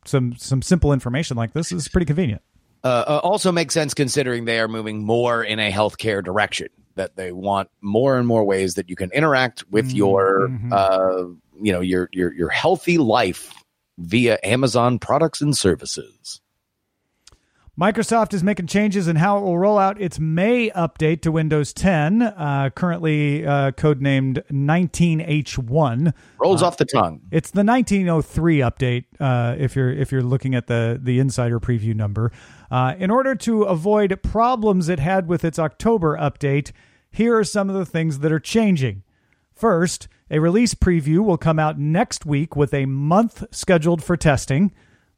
some 0.05 0.35
some 0.37 0.61
simple 0.61 0.93
information 0.93 1.35
like 1.35 1.53
this 1.53 1.71
is 1.71 1.87
pretty 1.87 2.05
convenient 2.05 2.41
uh, 2.83 3.03
uh, 3.07 3.19
also 3.23 3.51
makes 3.51 3.73
sense 3.73 3.93
considering 3.93 4.45
they 4.45 4.59
are 4.59 4.67
moving 4.67 5.03
more 5.03 5.43
in 5.43 5.59
a 5.59 5.71
healthcare 5.71 6.23
direction 6.23 6.67
that 6.95 7.15
they 7.15 7.31
want 7.31 7.69
more 7.81 8.17
and 8.17 8.27
more 8.27 8.43
ways 8.43 8.75
that 8.75 8.89
you 8.89 8.95
can 8.95 9.11
interact 9.11 9.63
with 9.69 9.87
mm-hmm. 9.87 9.97
your 9.97 10.49
mm-hmm. 10.49 10.73
uh, 10.73 11.33
you 11.61 11.71
know 11.71 11.81
your 11.81 12.09
your 12.11 12.33
your 12.33 12.49
healthy 12.49 12.97
life 12.97 13.53
via 13.97 14.39
Amazon 14.43 14.99
products 14.99 15.41
and 15.41 15.55
services. 15.55 16.40
Microsoft 17.81 18.31
is 18.35 18.43
making 18.43 18.67
changes 18.67 19.07
in 19.07 19.15
how 19.15 19.39
it 19.39 19.41
will 19.41 19.57
roll 19.57 19.79
out 19.79 19.99
its 19.99 20.19
May 20.19 20.69
update 20.69 21.21
to 21.21 21.31
Windows 21.31 21.73
10, 21.73 22.21
uh, 22.21 22.69
currently 22.75 23.43
uh, 23.43 23.71
codenamed 23.71 24.45
19H1. 24.51 26.13
Rolls 26.37 26.61
uh, 26.61 26.67
off 26.67 26.77
the 26.77 26.85
tongue. 26.85 27.21
It's 27.31 27.49
the 27.49 27.63
1903 27.63 28.59
update. 28.59 29.05
Uh, 29.19 29.55
if 29.57 29.75
you're 29.75 29.89
if 29.91 30.11
you're 30.11 30.21
looking 30.21 30.53
at 30.53 30.67
the 30.67 30.99
the 31.01 31.17
insider 31.17 31.59
preview 31.59 31.95
number, 31.95 32.31
uh, 32.69 32.93
in 32.99 33.09
order 33.09 33.33
to 33.33 33.63
avoid 33.63 34.21
problems 34.21 34.87
it 34.87 34.99
had 34.99 35.27
with 35.27 35.43
its 35.43 35.57
October 35.57 36.15
update, 36.17 36.71
here 37.09 37.35
are 37.35 37.43
some 37.43 37.67
of 37.67 37.75
the 37.75 37.85
things 37.87 38.19
that 38.19 38.31
are 38.31 38.39
changing. 38.39 39.01
First, 39.55 40.07
a 40.29 40.37
release 40.37 40.75
preview 40.75 41.25
will 41.25 41.39
come 41.39 41.57
out 41.57 41.79
next 41.79 42.27
week 42.27 42.55
with 42.55 42.75
a 42.75 42.85
month 42.85 43.43
scheduled 43.49 44.03
for 44.03 44.15
testing. 44.15 44.71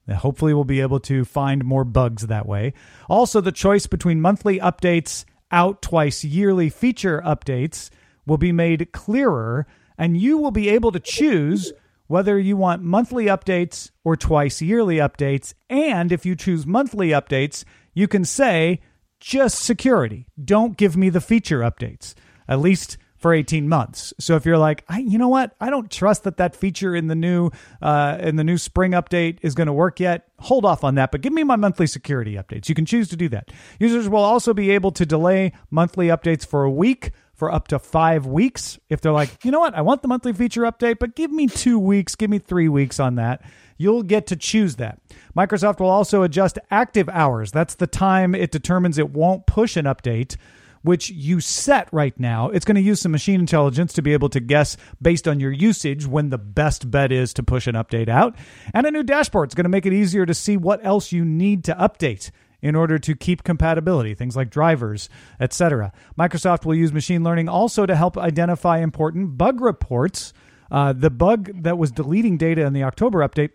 Uh, 0.07 0.15
hopefully, 0.15 0.53
we'll 0.53 0.63
be 0.63 0.81
able 0.81 0.99
to 0.99 1.23
find 1.25 1.63
more 1.63 1.83
bugs 1.83 2.27
that 2.27 2.45
way. 2.45 2.73
Also, 3.09 3.41
the 3.41 3.51
choice 3.51 3.87
between 3.87 4.21
monthly 4.21 4.59
updates, 4.59 5.25
out 5.51 5.81
twice 5.81 6.23
yearly 6.23 6.69
feature 6.69 7.21
updates 7.25 7.89
will 8.25 8.37
be 8.37 8.51
made 8.51 8.91
clearer, 8.91 9.67
and 9.97 10.17
you 10.17 10.37
will 10.37 10.51
be 10.51 10.69
able 10.69 10.91
to 10.91 10.99
choose 10.99 11.71
whether 12.07 12.37
you 12.37 12.57
want 12.57 12.81
monthly 12.81 13.25
updates 13.25 13.91
or 14.03 14.17
twice 14.17 14.61
yearly 14.61 14.97
updates. 14.97 15.53
And 15.69 16.11
if 16.11 16.25
you 16.25 16.35
choose 16.35 16.65
monthly 16.65 17.09
updates, 17.09 17.63
you 17.93 18.07
can 18.07 18.25
say 18.25 18.81
just 19.19 19.59
security. 19.59 20.27
Don't 20.43 20.75
give 20.75 20.97
me 20.97 21.09
the 21.09 21.21
feature 21.21 21.59
updates. 21.59 22.13
At 22.47 22.59
least 22.59 22.97
for 23.23 23.33
18 23.33 23.69
months. 23.69 24.13
So 24.19 24.35
if 24.35 24.45
you're 24.45 24.57
like, 24.57 24.83
I, 24.89 24.99
you 24.99 25.17
know 25.17 25.29
what, 25.29 25.55
I 25.61 25.69
don't 25.69 25.89
trust 25.89 26.25
that 26.25 26.35
that 26.37 26.57
feature 26.57 26.93
in 26.93 27.07
the 27.07 27.15
new 27.15 27.51
uh, 27.81 28.17
in 28.19 28.35
the 28.35 28.43
new 28.43 28.57
spring 28.57 28.91
update 28.91 29.37
is 29.41 29.55
going 29.55 29.67
to 29.67 29.73
work 29.73 30.01
yet. 30.01 30.27
Hold 30.41 30.65
off 30.65 30.83
on 30.83 30.95
that, 30.95 31.09
but 31.09 31.21
give 31.21 31.31
me 31.31 31.45
my 31.45 31.55
monthly 31.55 31.87
security 31.87 32.33
updates. 32.33 32.67
You 32.67 32.75
can 32.75 32.85
choose 32.85 33.07
to 33.07 33.15
do 33.15 33.29
that. 33.29 33.49
Users 33.79 34.09
will 34.09 34.25
also 34.25 34.53
be 34.53 34.71
able 34.71 34.91
to 34.91 35.05
delay 35.05 35.53
monthly 35.71 36.07
updates 36.07 36.45
for 36.45 36.65
a 36.65 36.69
week 36.69 37.11
for 37.33 37.49
up 37.49 37.69
to 37.69 37.79
five 37.79 38.25
weeks. 38.25 38.77
If 38.89 38.99
they're 38.99 39.13
like, 39.13 39.29
you 39.45 39.51
know 39.51 39.61
what, 39.61 39.73
I 39.73 39.79
want 39.79 40.01
the 40.01 40.09
monthly 40.09 40.33
feature 40.33 40.63
update, 40.63 40.99
but 40.99 41.15
give 41.15 41.31
me 41.31 41.47
two 41.47 41.79
weeks, 41.79 42.15
give 42.15 42.29
me 42.29 42.39
three 42.39 42.67
weeks 42.67 42.99
on 42.99 43.15
that. 43.15 43.41
You'll 43.77 44.03
get 44.03 44.27
to 44.27 44.35
choose 44.35 44.75
that. 44.75 44.99
Microsoft 45.33 45.79
will 45.79 45.89
also 45.89 46.23
adjust 46.23 46.59
active 46.69 47.07
hours. 47.07 47.53
That's 47.53 47.75
the 47.75 47.87
time 47.87 48.35
it 48.35 48.51
determines 48.51 48.97
it 48.97 49.11
won't 49.11 49.45
push 49.45 49.77
an 49.77 49.85
update 49.85 50.35
which 50.83 51.09
you 51.09 51.39
set 51.39 51.89
right 51.91 52.17
now. 52.19 52.49
It's 52.49 52.65
going 52.65 52.75
to 52.75 52.81
use 52.81 53.01
some 53.01 53.11
machine 53.11 53.39
intelligence 53.39 53.93
to 53.93 54.01
be 54.01 54.13
able 54.13 54.29
to 54.29 54.39
guess 54.39 54.77
based 55.01 55.27
on 55.27 55.39
your 55.39 55.51
usage 55.51 56.05
when 56.05 56.29
the 56.29 56.37
best 56.37 56.91
bet 56.91 57.11
is 57.11 57.33
to 57.33 57.43
push 57.43 57.67
an 57.67 57.75
update 57.75 58.09
out. 58.09 58.35
And 58.73 58.85
a 58.85 58.91
new 58.91 59.03
dashboard 59.03 59.49
is 59.49 59.55
going 59.55 59.63
to 59.63 59.69
make 59.69 59.85
it 59.85 59.93
easier 59.93 60.25
to 60.25 60.33
see 60.33 60.57
what 60.57 60.85
else 60.85 61.11
you 61.11 61.25
need 61.25 61.63
to 61.65 61.75
update 61.75 62.29
in 62.61 62.75
order 62.75 62.97
to 62.97 63.13
keep 63.13 63.43
compatibility, 63.43 64.15
things 64.15 64.35
like 64.35 64.49
drivers, 64.49 65.09
etc. 65.39 65.91
Microsoft 66.17 66.65
will 66.65 66.75
use 66.75 66.93
machine 66.93 67.23
learning 67.23 67.49
also 67.49 67.85
to 67.85 67.95
help 67.95 68.17
identify 68.17 68.79
important 68.79 69.37
bug 69.37 69.59
reports. 69.59 70.33
Uh, 70.71 70.93
the 70.93 71.09
bug 71.09 71.63
that 71.63 71.77
was 71.77 71.91
deleting 71.91 72.37
data 72.37 72.65
in 72.65 72.73
the 72.73 72.83
October 72.83 73.19
update 73.19 73.51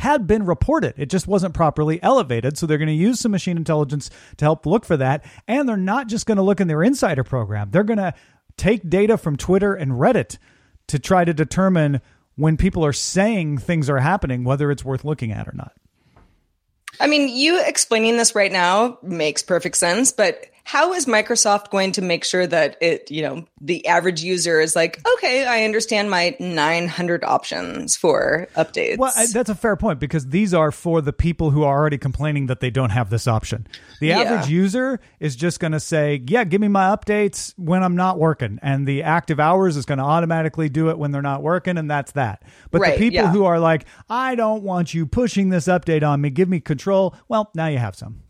had 0.00 0.26
been 0.26 0.46
reported. 0.46 0.94
It 0.96 1.10
just 1.10 1.28
wasn't 1.28 1.52
properly 1.52 2.02
elevated. 2.02 2.56
So 2.56 2.66
they're 2.66 2.78
going 2.78 2.88
to 2.88 2.94
use 2.94 3.20
some 3.20 3.32
machine 3.32 3.58
intelligence 3.58 4.08
to 4.38 4.46
help 4.46 4.64
look 4.64 4.86
for 4.86 4.96
that. 4.96 5.24
And 5.46 5.68
they're 5.68 5.76
not 5.76 6.08
just 6.08 6.24
going 6.24 6.36
to 6.36 6.42
look 6.42 6.58
in 6.58 6.68
their 6.68 6.82
insider 6.82 7.22
program, 7.22 7.70
they're 7.70 7.84
going 7.84 7.98
to 7.98 8.14
take 8.56 8.88
data 8.88 9.18
from 9.18 9.36
Twitter 9.36 9.74
and 9.74 9.92
Reddit 9.92 10.38
to 10.88 10.98
try 10.98 11.24
to 11.24 11.34
determine 11.34 12.00
when 12.36 12.56
people 12.56 12.82
are 12.84 12.94
saying 12.94 13.58
things 13.58 13.90
are 13.90 13.98
happening, 13.98 14.42
whether 14.42 14.70
it's 14.70 14.84
worth 14.84 15.04
looking 15.04 15.32
at 15.32 15.46
or 15.46 15.52
not. 15.54 15.72
I 16.98 17.06
mean, 17.06 17.28
you 17.28 17.62
explaining 17.62 18.16
this 18.16 18.34
right 18.34 18.50
now 18.50 18.98
makes 19.02 19.42
perfect 19.42 19.76
sense, 19.76 20.12
but 20.12 20.46
how 20.70 20.92
is 20.92 21.06
Microsoft 21.06 21.70
going 21.70 21.90
to 21.90 22.00
make 22.00 22.22
sure 22.24 22.46
that 22.46 22.76
it, 22.80 23.10
you 23.10 23.22
know, 23.22 23.44
the 23.60 23.84
average 23.88 24.22
user 24.22 24.60
is 24.60 24.76
like, 24.76 25.00
okay, 25.14 25.44
I 25.44 25.64
understand 25.64 26.12
my 26.12 26.36
900 26.38 27.24
options 27.24 27.96
for 27.96 28.46
updates? 28.54 28.96
Well, 28.96 29.12
that's 29.32 29.48
a 29.50 29.56
fair 29.56 29.74
point 29.74 29.98
because 29.98 30.28
these 30.28 30.54
are 30.54 30.70
for 30.70 31.00
the 31.00 31.12
people 31.12 31.50
who 31.50 31.64
are 31.64 31.76
already 31.76 31.98
complaining 31.98 32.46
that 32.46 32.60
they 32.60 32.70
don't 32.70 32.90
have 32.90 33.10
this 33.10 33.26
option. 33.26 33.66
The 33.98 34.08
Yeah. 34.08 34.20
average 34.20 34.48
user 34.48 35.00
is 35.18 35.34
just 35.34 35.58
going 35.58 35.72
to 35.72 35.80
say, 35.80 36.22
yeah, 36.28 36.44
give 36.44 36.60
me 36.60 36.68
my 36.68 36.94
updates 36.94 37.52
when 37.58 37.82
I'm 37.82 37.96
not 37.96 38.20
working. 38.20 38.60
And 38.62 38.86
the 38.86 39.02
active 39.02 39.40
hours 39.40 39.76
is 39.76 39.84
going 39.86 39.98
to 39.98 40.04
automatically 40.04 40.68
do 40.68 40.88
it 40.90 40.98
when 40.98 41.10
they're 41.10 41.20
not 41.20 41.42
working. 41.42 41.78
And 41.78 41.90
that's 41.90 42.12
that. 42.12 42.44
But 42.70 42.82
Right, 42.82 42.92
the 42.96 42.98
people 43.10 43.24
yeah. 43.24 43.32
who 43.32 43.44
are 43.44 43.58
like, 43.58 43.86
I 44.08 44.36
don't 44.36 44.62
want 44.62 44.94
you 44.94 45.04
pushing 45.04 45.48
this 45.48 45.66
update 45.66 46.06
on 46.08 46.20
me, 46.20 46.30
give 46.30 46.48
me 46.48 46.60
control. 46.60 47.16
Well, 47.26 47.50
now 47.56 47.66
you 47.66 47.78
have 47.78 47.96
some. 47.96 48.22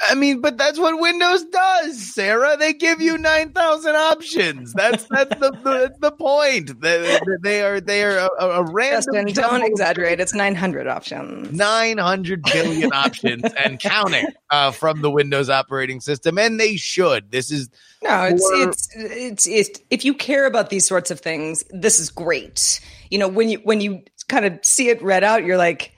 I 0.00 0.14
mean, 0.14 0.40
but 0.40 0.56
that's 0.56 0.78
what 0.78 1.00
Windows 1.00 1.44
does, 1.46 2.14
Sarah. 2.14 2.56
They 2.56 2.72
give 2.72 3.00
you 3.00 3.18
nine 3.18 3.52
thousand 3.52 3.96
options. 3.96 4.72
That's 4.72 5.04
that's 5.10 5.34
the, 5.40 5.50
the 5.50 5.94
the 5.98 6.12
point. 6.12 6.80
They, 6.80 7.18
they 7.42 7.62
are 7.62 7.80
they 7.80 8.04
are 8.04 8.28
a, 8.38 8.44
a 8.44 8.62
random. 8.72 9.26
Justin, 9.26 9.42
don't 9.44 9.62
exaggerate. 9.64 10.20
It's 10.20 10.34
900 10.34 10.86
options. 10.86 11.52
Nine 11.52 11.98
hundred 11.98 12.44
billion 12.44 12.92
options 12.94 13.42
and 13.64 13.80
counting 13.80 14.26
uh, 14.50 14.70
from 14.70 15.02
the 15.02 15.10
Windows 15.10 15.50
operating 15.50 16.00
system, 16.00 16.38
and 16.38 16.60
they 16.60 16.76
should. 16.76 17.32
This 17.32 17.50
is 17.50 17.68
No, 18.02 18.22
it's, 18.24 18.44
Or- 18.44 18.68
it's 18.68 18.88
it's 18.94 19.46
it's 19.48 19.80
if 19.90 20.04
you 20.04 20.14
care 20.14 20.46
about 20.46 20.70
these 20.70 20.86
sorts 20.86 21.10
of 21.10 21.18
things, 21.18 21.64
this 21.70 21.98
is 21.98 22.08
great. 22.08 22.80
You 23.10 23.18
know, 23.18 23.26
when 23.28 23.48
you 23.48 23.58
when 23.64 23.80
you 23.80 24.02
kind 24.28 24.44
of 24.44 24.60
see 24.62 24.90
it 24.90 25.02
read 25.02 25.24
out, 25.24 25.44
you're 25.44 25.56
like, 25.58 25.92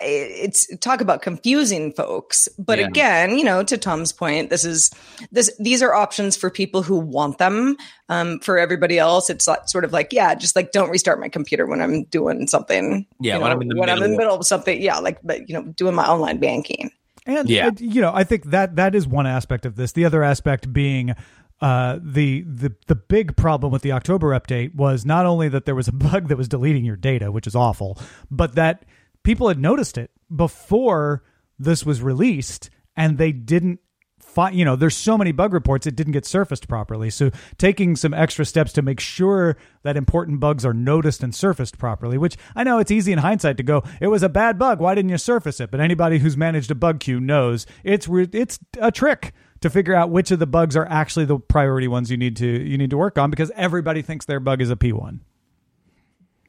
it's 0.00 0.68
talk 0.78 1.00
about 1.00 1.22
confusing 1.22 1.92
folks. 1.92 2.48
But 2.58 2.78
Yeah. 2.78 2.86
again, 2.86 3.38
you 3.38 3.44
know, 3.44 3.62
to 3.62 3.76
Tom's 3.78 4.12
point, 4.12 4.50
this 4.50 4.64
is 4.64 4.90
this 5.32 5.50
these 5.58 5.82
are 5.82 5.94
options 5.94 6.36
for 6.36 6.50
people 6.50 6.82
who 6.82 6.96
want 6.98 7.38
them. 7.38 7.76
Um, 8.08 8.40
for 8.40 8.58
everybody 8.58 8.98
else, 8.98 9.28
it's 9.30 9.48
sort 9.66 9.84
of 9.84 9.92
like, 9.92 10.12
yeah, 10.12 10.34
just 10.34 10.56
like 10.56 10.72
don't 10.72 10.90
restart 10.90 11.20
my 11.20 11.28
computer 11.28 11.66
when 11.66 11.80
I'm 11.80 12.04
doing 12.04 12.46
something. 12.46 13.06
Yeah, 13.20 13.36
you 13.36 13.42
when 13.42 13.50
I'm 13.52 13.62
in 13.62 13.68
the 13.68 13.76
when 13.76 13.90
I'm 13.90 13.96
in 13.96 14.00
middle 14.02 14.08
the 14.08 14.14
of- 14.14 14.18
middle 14.18 14.34
of 14.36 14.46
something. 14.46 14.80
Yeah, 14.80 14.98
like 14.98 15.18
but 15.22 15.48
you 15.48 15.54
know, 15.54 15.62
doing 15.62 15.94
my 15.94 16.06
online 16.06 16.38
banking. 16.38 16.90
And 17.26 17.48
Yeah. 17.50 17.66
uh, 17.68 17.70
you 17.78 18.00
know, 18.00 18.12
I 18.14 18.24
think 18.24 18.44
that 18.46 18.76
that 18.76 18.94
is 18.94 19.06
one 19.06 19.26
aspect 19.26 19.66
of 19.66 19.76
this. 19.76 19.92
The 19.92 20.04
other 20.06 20.22
aspect 20.22 20.72
being 20.72 21.14
uh, 21.60 21.98
the 22.02 22.42
the 22.42 22.72
the 22.86 22.94
big 22.94 23.36
problem 23.36 23.72
with 23.72 23.82
the 23.82 23.90
October 23.92 24.28
update 24.28 24.74
was 24.76 25.04
not 25.04 25.26
only 25.26 25.48
that 25.48 25.64
there 25.66 25.74
was 25.74 25.88
a 25.88 25.92
bug 26.06 26.28
that 26.28 26.38
was 26.38 26.48
deleting 26.48 26.84
your 26.84 26.96
data, 26.96 27.30
which 27.32 27.46
is 27.46 27.54
awful, 27.56 27.98
but 28.30 28.54
that 28.54 28.84
people 29.28 29.48
had 29.48 29.58
noticed 29.58 29.98
it 29.98 30.10
before 30.34 31.22
this 31.58 31.84
was 31.84 32.00
released, 32.00 32.70
and 32.96 33.18
they 33.18 33.30
didn't. 33.30 33.78
find 34.18 34.56
you 34.56 34.64
know, 34.64 34.74
there's 34.74 34.96
so 34.96 35.18
many 35.18 35.32
bug 35.32 35.52
reports 35.52 35.86
it 35.86 35.94
didn't 35.94 36.14
get 36.14 36.24
surfaced 36.24 36.66
properly. 36.66 37.10
So 37.10 37.30
taking 37.58 37.94
some 37.94 38.14
extra 38.14 38.46
steps 38.46 38.72
to 38.72 38.80
make 38.80 39.00
sure 39.00 39.58
that 39.82 39.98
important 39.98 40.40
bugs 40.40 40.64
are 40.64 40.72
noticed 40.72 41.22
and 41.22 41.34
surfaced 41.34 41.76
properly. 41.76 42.16
Which 42.16 42.38
I 42.56 42.64
know 42.64 42.78
it's 42.78 42.90
easy 42.90 43.12
in 43.12 43.18
hindsight 43.18 43.58
to 43.58 43.62
go, 43.62 43.82
it 44.00 44.06
was 44.06 44.22
a 44.22 44.30
bad 44.30 44.58
bug. 44.58 44.80
Why 44.80 44.94
didn't 44.94 45.10
you 45.10 45.18
surface 45.18 45.60
it? 45.60 45.70
But 45.70 45.80
anybody 45.80 46.20
who's 46.20 46.38
managed 46.38 46.70
a 46.70 46.74
bug 46.74 46.98
queue 46.98 47.20
knows 47.20 47.66
it's 47.84 48.08
it's 48.32 48.58
a 48.80 48.90
trick 48.90 49.34
to 49.60 49.68
figure 49.68 49.94
out 49.94 50.08
which 50.08 50.30
of 50.30 50.38
the 50.38 50.46
bugs 50.46 50.74
are 50.74 50.86
actually 50.86 51.26
the 51.26 51.38
priority 51.38 51.88
ones 51.88 52.10
you 52.10 52.16
need 52.16 52.36
to 52.36 52.46
you 52.46 52.78
need 52.78 52.90
to 52.90 52.96
work 52.96 53.18
on 53.18 53.28
because 53.28 53.52
everybody 53.56 54.00
thinks 54.00 54.24
their 54.24 54.40
bug 54.40 54.62
is 54.62 54.70
a 54.70 54.76
P1. 54.76 55.20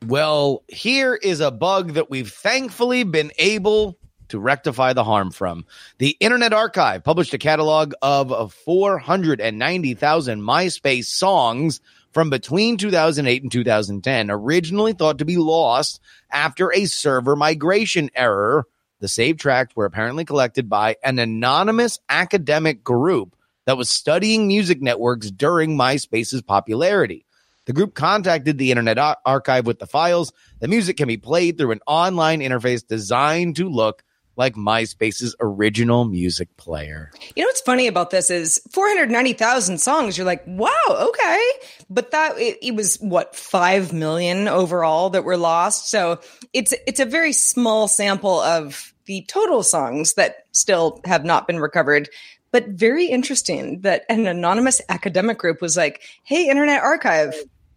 Well, 0.05 0.63
here 0.67 1.13
is 1.15 1.41
a 1.41 1.51
bug 1.51 1.93
that 1.93 2.09
we've 2.09 2.31
thankfully 2.31 3.03
been 3.03 3.31
able 3.37 3.97
to 4.29 4.39
rectify 4.39 4.93
the 4.93 5.03
harm 5.03 5.31
from. 5.31 5.65
The 5.97 6.15
Internet 6.19 6.53
Archive 6.53 7.03
published 7.03 7.33
a 7.33 7.37
catalog 7.37 7.93
of 8.01 8.53
490,000 8.53 10.41
MySpace 10.41 11.05
songs 11.05 11.81
from 12.13 12.29
between 12.29 12.77
2008 12.77 13.43
and 13.43 13.51
2010, 13.51 14.31
originally 14.31 14.93
thought 14.93 15.19
to 15.19 15.25
be 15.25 15.37
lost 15.37 15.99
after 16.31 16.71
a 16.73 16.85
server 16.85 17.35
migration 17.35 18.09
error. 18.15 18.65
The 18.99 19.07
saved 19.07 19.39
tracks 19.39 19.75
were 19.75 19.85
apparently 19.85 20.25
collected 20.25 20.69
by 20.69 20.95
an 21.03 21.19
anonymous 21.19 21.99
academic 22.09 22.83
group 22.83 23.35
that 23.65 23.77
was 23.77 23.89
studying 23.89 24.47
music 24.47 24.81
networks 24.81 25.29
during 25.29 25.77
MySpace's 25.77 26.41
popularity. 26.41 27.25
The 27.69 27.73
group 27.73 27.93
contacted 27.93 28.57
the 28.57 28.71
Internet 28.71 28.97
Ar- 28.97 29.17
Archive 29.27 29.67
with 29.67 29.77
the 29.77 29.85
files. 29.85 30.33
The 30.59 30.67
music 30.67 30.97
can 30.97 31.07
be 31.07 31.17
played 31.17 31.59
through 31.59 31.69
an 31.69 31.81
online 31.85 32.39
interface 32.39 32.81
designed 32.83 33.57
to 33.57 33.69
look 33.69 34.03
like 34.35 34.55
MySpace's 34.55 35.35
original 35.39 36.05
music 36.05 36.57
player. 36.57 37.11
You 37.35 37.43
know 37.43 37.47
what's 37.47 37.61
funny 37.61 37.85
about 37.85 38.09
this 38.09 38.31
is 38.31 38.59
490,000 38.71 39.77
songs. 39.79 40.17
You're 40.17 40.25
like, 40.25 40.41
wow, 40.47 40.71
okay. 40.89 41.51
But 41.91 42.09
that 42.09 42.39
it, 42.39 42.57
it 42.63 42.73
was 42.73 42.95
what 43.01 43.35
5 43.35 43.93
million 43.93 44.47
overall 44.47 45.11
that 45.11 45.23
were 45.23 45.37
lost. 45.37 45.91
So 45.91 46.21
it's 46.53 46.73
it's 46.87 46.99
a 46.99 47.05
very 47.05 47.33
small 47.33 47.87
sample 47.87 48.39
of 48.39 48.95
the 49.05 49.25
total 49.27 49.61
songs 49.61 50.15
that 50.15 50.47
still 50.53 51.01
have 51.05 51.23
not 51.23 51.45
been 51.45 51.59
recovered. 51.59 52.09
But 52.51 52.69
very 52.69 53.05
interesting 53.05 53.81
that 53.81 54.05
an 54.09 54.25
anonymous 54.25 54.81
academic 54.89 55.37
group 55.37 55.61
was 55.61 55.77
like, 55.77 56.01
"Hey, 56.23 56.49
Internet 56.49 56.81
Archive, 56.81 57.35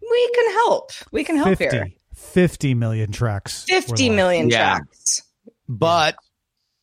we 0.09 0.31
can 0.33 0.51
help. 0.51 0.91
We 1.11 1.23
can 1.23 1.37
help 1.37 1.57
50, 1.57 1.75
here. 1.75 1.91
50 2.15 2.73
million 2.73 3.11
tracks. 3.11 3.65
were 3.69 3.81
50 3.81 4.09
lost. 4.09 4.15
Yeah. 4.49 4.77
tracks." 4.77 5.23
But 5.67 6.15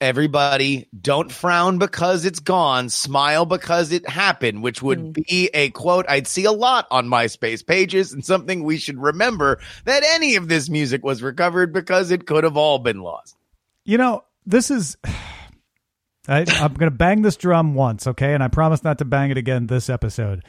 everybody, 0.00 0.88
don't 0.98 1.30
frown 1.30 1.78
because 1.78 2.24
it's 2.24 2.40
gone. 2.40 2.88
Smile 2.88 3.44
because 3.44 3.92
it 3.92 4.08
happened, 4.08 4.62
which 4.62 4.82
would 4.82 4.98
mm. 4.98 5.24
be 5.26 5.50
a 5.52 5.70
quote 5.70 6.06
I'd 6.08 6.26
see 6.26 6.44
a 6.44 6.52
lot 6.52 6.86
on 6.90 7.08
MySpace 7.08 7.66
pages 7.66 8.12
and 8.12 8.24
something 8.24 8.64
we 8.64 8.78
should 8.78 9.00
remember 9.00 9.60
that 9.84 10.02
any 10.04 10.36
of 10.36 10.48
this 10.48 10.68
music 10.68 11.04
was 11.04 11.22
recovered 11.22 11.72
because 11.72 12.10
it 12.10 12.26
could 12.26 12.44
have 12.44 12.56
all 12.56 12.78
been 12.78 13.00
lost. 13.00 13.36
You 13.84 13.98
know, 13.98 14.24
this 14.46 14.70
is. 14.70 14.96
I, 16.28 16.40
I'm 16.40 16.74
going 16.74 16.90
to 16.90 16.96
bang 16.96 17.22
this 17.22 17.36
drum 17.36 17.74
once, 17.74 18.06
okay? 18.06 18.34
And 18.34 18.42
I 18.42 18.48
promise 18.48 18.84
not 18.84 18.98
to 18.98 19.04
bang 19.04 19.30
it 19.30 19.38
again 19.38 19.66
this 19.66 19.88
episode. 19.88 20.44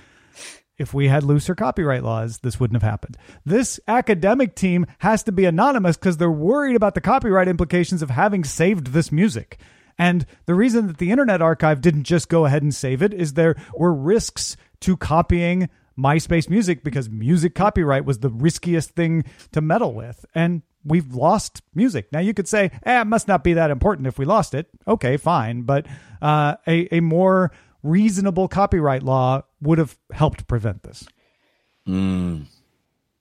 If 0.77 0.93
we 0.93 1.07
had 1.07 1.23
looser 1.23 1.53
copyright 1.53 2.03
laws, 2.03 2.39
this 2.39 2.59
wouldn't 2.59 2.81
have 2.81 2.89
happened. 2.89 3.17
This 3.45 3.79
academic 3.87 4.55
team 4.55 4.85
has 4.99 5.23
to 5.23 5.31
be 5.31 5.45
anonymous 5.45 5.97
because 5.97 6.17
they're 6.17 6.31
worried 6.31 6.75
about 6.75 6.95
the 6.95 7.01
copyright 7.01 7.47
implications 7.47 8.01
of 8.01 8.09
having 8.09 8.43
saved 8.43 8.87
this 8.87 9.11
music. 9.11 9.59
And 9.97 10.25
the 10.47 10.55
reason 10.55 10.87
that 10.87 10.97
the 10.97 11.11
Internet 11.11 11.41
Archive 11.41 11.81
didn't 11.81 12.03
just 12.03 12.29
go 12.29 12.45
ahead 12.45 12.63
and 12.63 12.73
save 12.73 13.03
it 13.03 13.13
is 13.13 13.33
there 13.33 13.55
were 13.75 13.93
risks 13.93 14.57
to 14.81 14.97
copying 14.97 15.69
MySpace 15.97 16.49
music 16.49 16.83
because 16.83 17.09
music 17.09 17.53
copyright 17.53 18.05
was 18.05 18.19
the 18.19 18.29
riskiest 18.29 18.91
thing 18.91 19.23
to 19.51 19.61
meddle 19.61 19.93
with. 19.93 20.25
And 20.33 20.63
we've 20.83 21.13
lost 21.13 21.61
music. 21.75 22.11
Now 22.11 22.19
you 22.19 22.33
could 22.33 22.47
say, 22.47 22.71
eh, 22.83 23.01
it 23.01 23.05
must 23.05 23.27
not 23.27 23.43
be 23.43 23.53
that 23.53 23.71
important 23.71 24.07
if 24.07 24.17
we 24.17 24.25
lost 24.25 24.55
it. 24.55 24.67
Okay, 24.87 25.17
fine. 25.17 25.63
But 25.63 25.85
uh, 26.21 26.55
a, 26.65 26.95
a 26.95 26.99
more 27.01 27.51
reasonable 27.83 28.47
copyright 28.47 29.03
law 29.03 29.43
would 29.61 29.77
have 29.77 29.97
helped 30.11 30.47
prevent 30.47 30.83
this. 30.83 31.05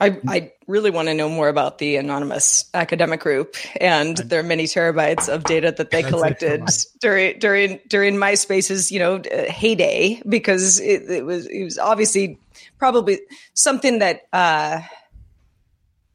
I, 0.00 0.18
I 0.26 0.52
really 0.66 0.90
want 0.90 1.08
to 1.08 1.14
know 1.14 1.28
more 1.28 1.48
about 1.48 1.76
the 1.76 1.96
anonymous 1.96 2.64
academic 2.72 3.20
group 3.20 3.56
and 3.78 4.16
their 4.16 4.42
many 4.42 4.64
terabytes 4.64 5.28
of 5.28 5.44
data 5.44 5.72
that 5.76 5.90
they 5.90 6.02
collected 6.02 6.64
during 7.00 7.38
during 7.38 7.80
during 7.86 8.16
MySpace's 8.16 8.90
you 8.90 8.98
know 8.98 9.16
uh, 9.16 9.50
heyday 9.50 10.22
because 10.26 10.80
it, 10.80 11.10
it 11.10 11.26
was 11.26 11.46
it 11.46 11.64
was 11.64 11.78
obviously 11.78 12.38
probably 12.78 13.20
something 13.52 13.98
that 13.98 14.22
uh, 14.32 14.80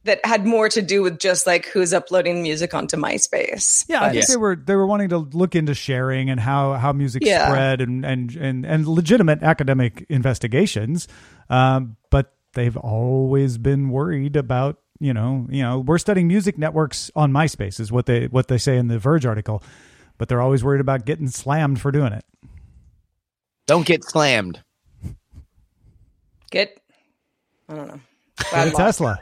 that 0.06 0.24
had 0.24 0.46
more 0.46 0.68
to 0.70 0.80
do 0.82 1.02
with 1.02 1.18
just 1.20 1.46
like 1.46 1.66
who's 1.66 1.92
uploading 1.92 2.42
music 2.42 2.74
onto 2.74 2.96
MySpace. 2.96 3.84
Yeah, 3.88 4.00
I 4.02 4.06
But- 4.06 4.12
think 4.14 4.26
they 4.28 4.36
were 4.36 4.56
they 4.56 4.74
were 4.74 4.86
wanting 4.86 5.10
to 5.10 5.18
look 5.18 5.54
into 5.54 5.74
sharing 5.74 6.30
and 6.30 6.40
how 6.40 6.72
how 6.74 6.92
music 6.92 7.22
Yeah. 7.24 7.46
spread 7.48 7.80
and 7.80 8.04
and 8.04 8.34
and 8.36 8.64
and 8.66 8.86
legitimate 8.88 9.42
academic 9.42 10.04
investigations, 10.08 11.06
um, 11.50 11.96
but 12.10 12.32
they've 12.54 12.76
always 12.76 13.58
been 13.58 13.90
worried 13.90 14.34
about 14.36 14.78
you 14.98 15.12
know 15.12 15.46
you 15.50 15.62
know 15.62 15.80
we're 15.80 15.98
studying 15.98 16.26
music 16.26 16.56
networks 16.56 17.10
on 17.14 17.30
MySpace 17.32 17.78
is 17.78 17.92
what 17.92 18.06
they 18.06 18.26
what 18.28 18.48
they 18.48 18.58
say 18.58 18.76
in 18.78 18.88
the 18.88 18.98
Verge 18.98 19.26
article, 19.26 19.62
but 20.18 20.28
they're 20.28 20.40
always 20.40 20.64
worried 20.64 20.80
about 20.80 21.04
getting 21.04 21.28
slammed 21.28 21.80
for 21.80 21.92
doing 21.92 22.12
it. 22.14 22.24
Don't 23.66 23.84
get 23.86 24.04
slammed. 24.04 24.62
get 26.50 26.78
I 27.68 27.74
don't 27.74 27.88
know. 27.88 28.00
Get 28.38 28.48
a 28.48 28.54
Bad 28.54 28.66
luck. 28.68 28.76
Tesla. 28.76 29.18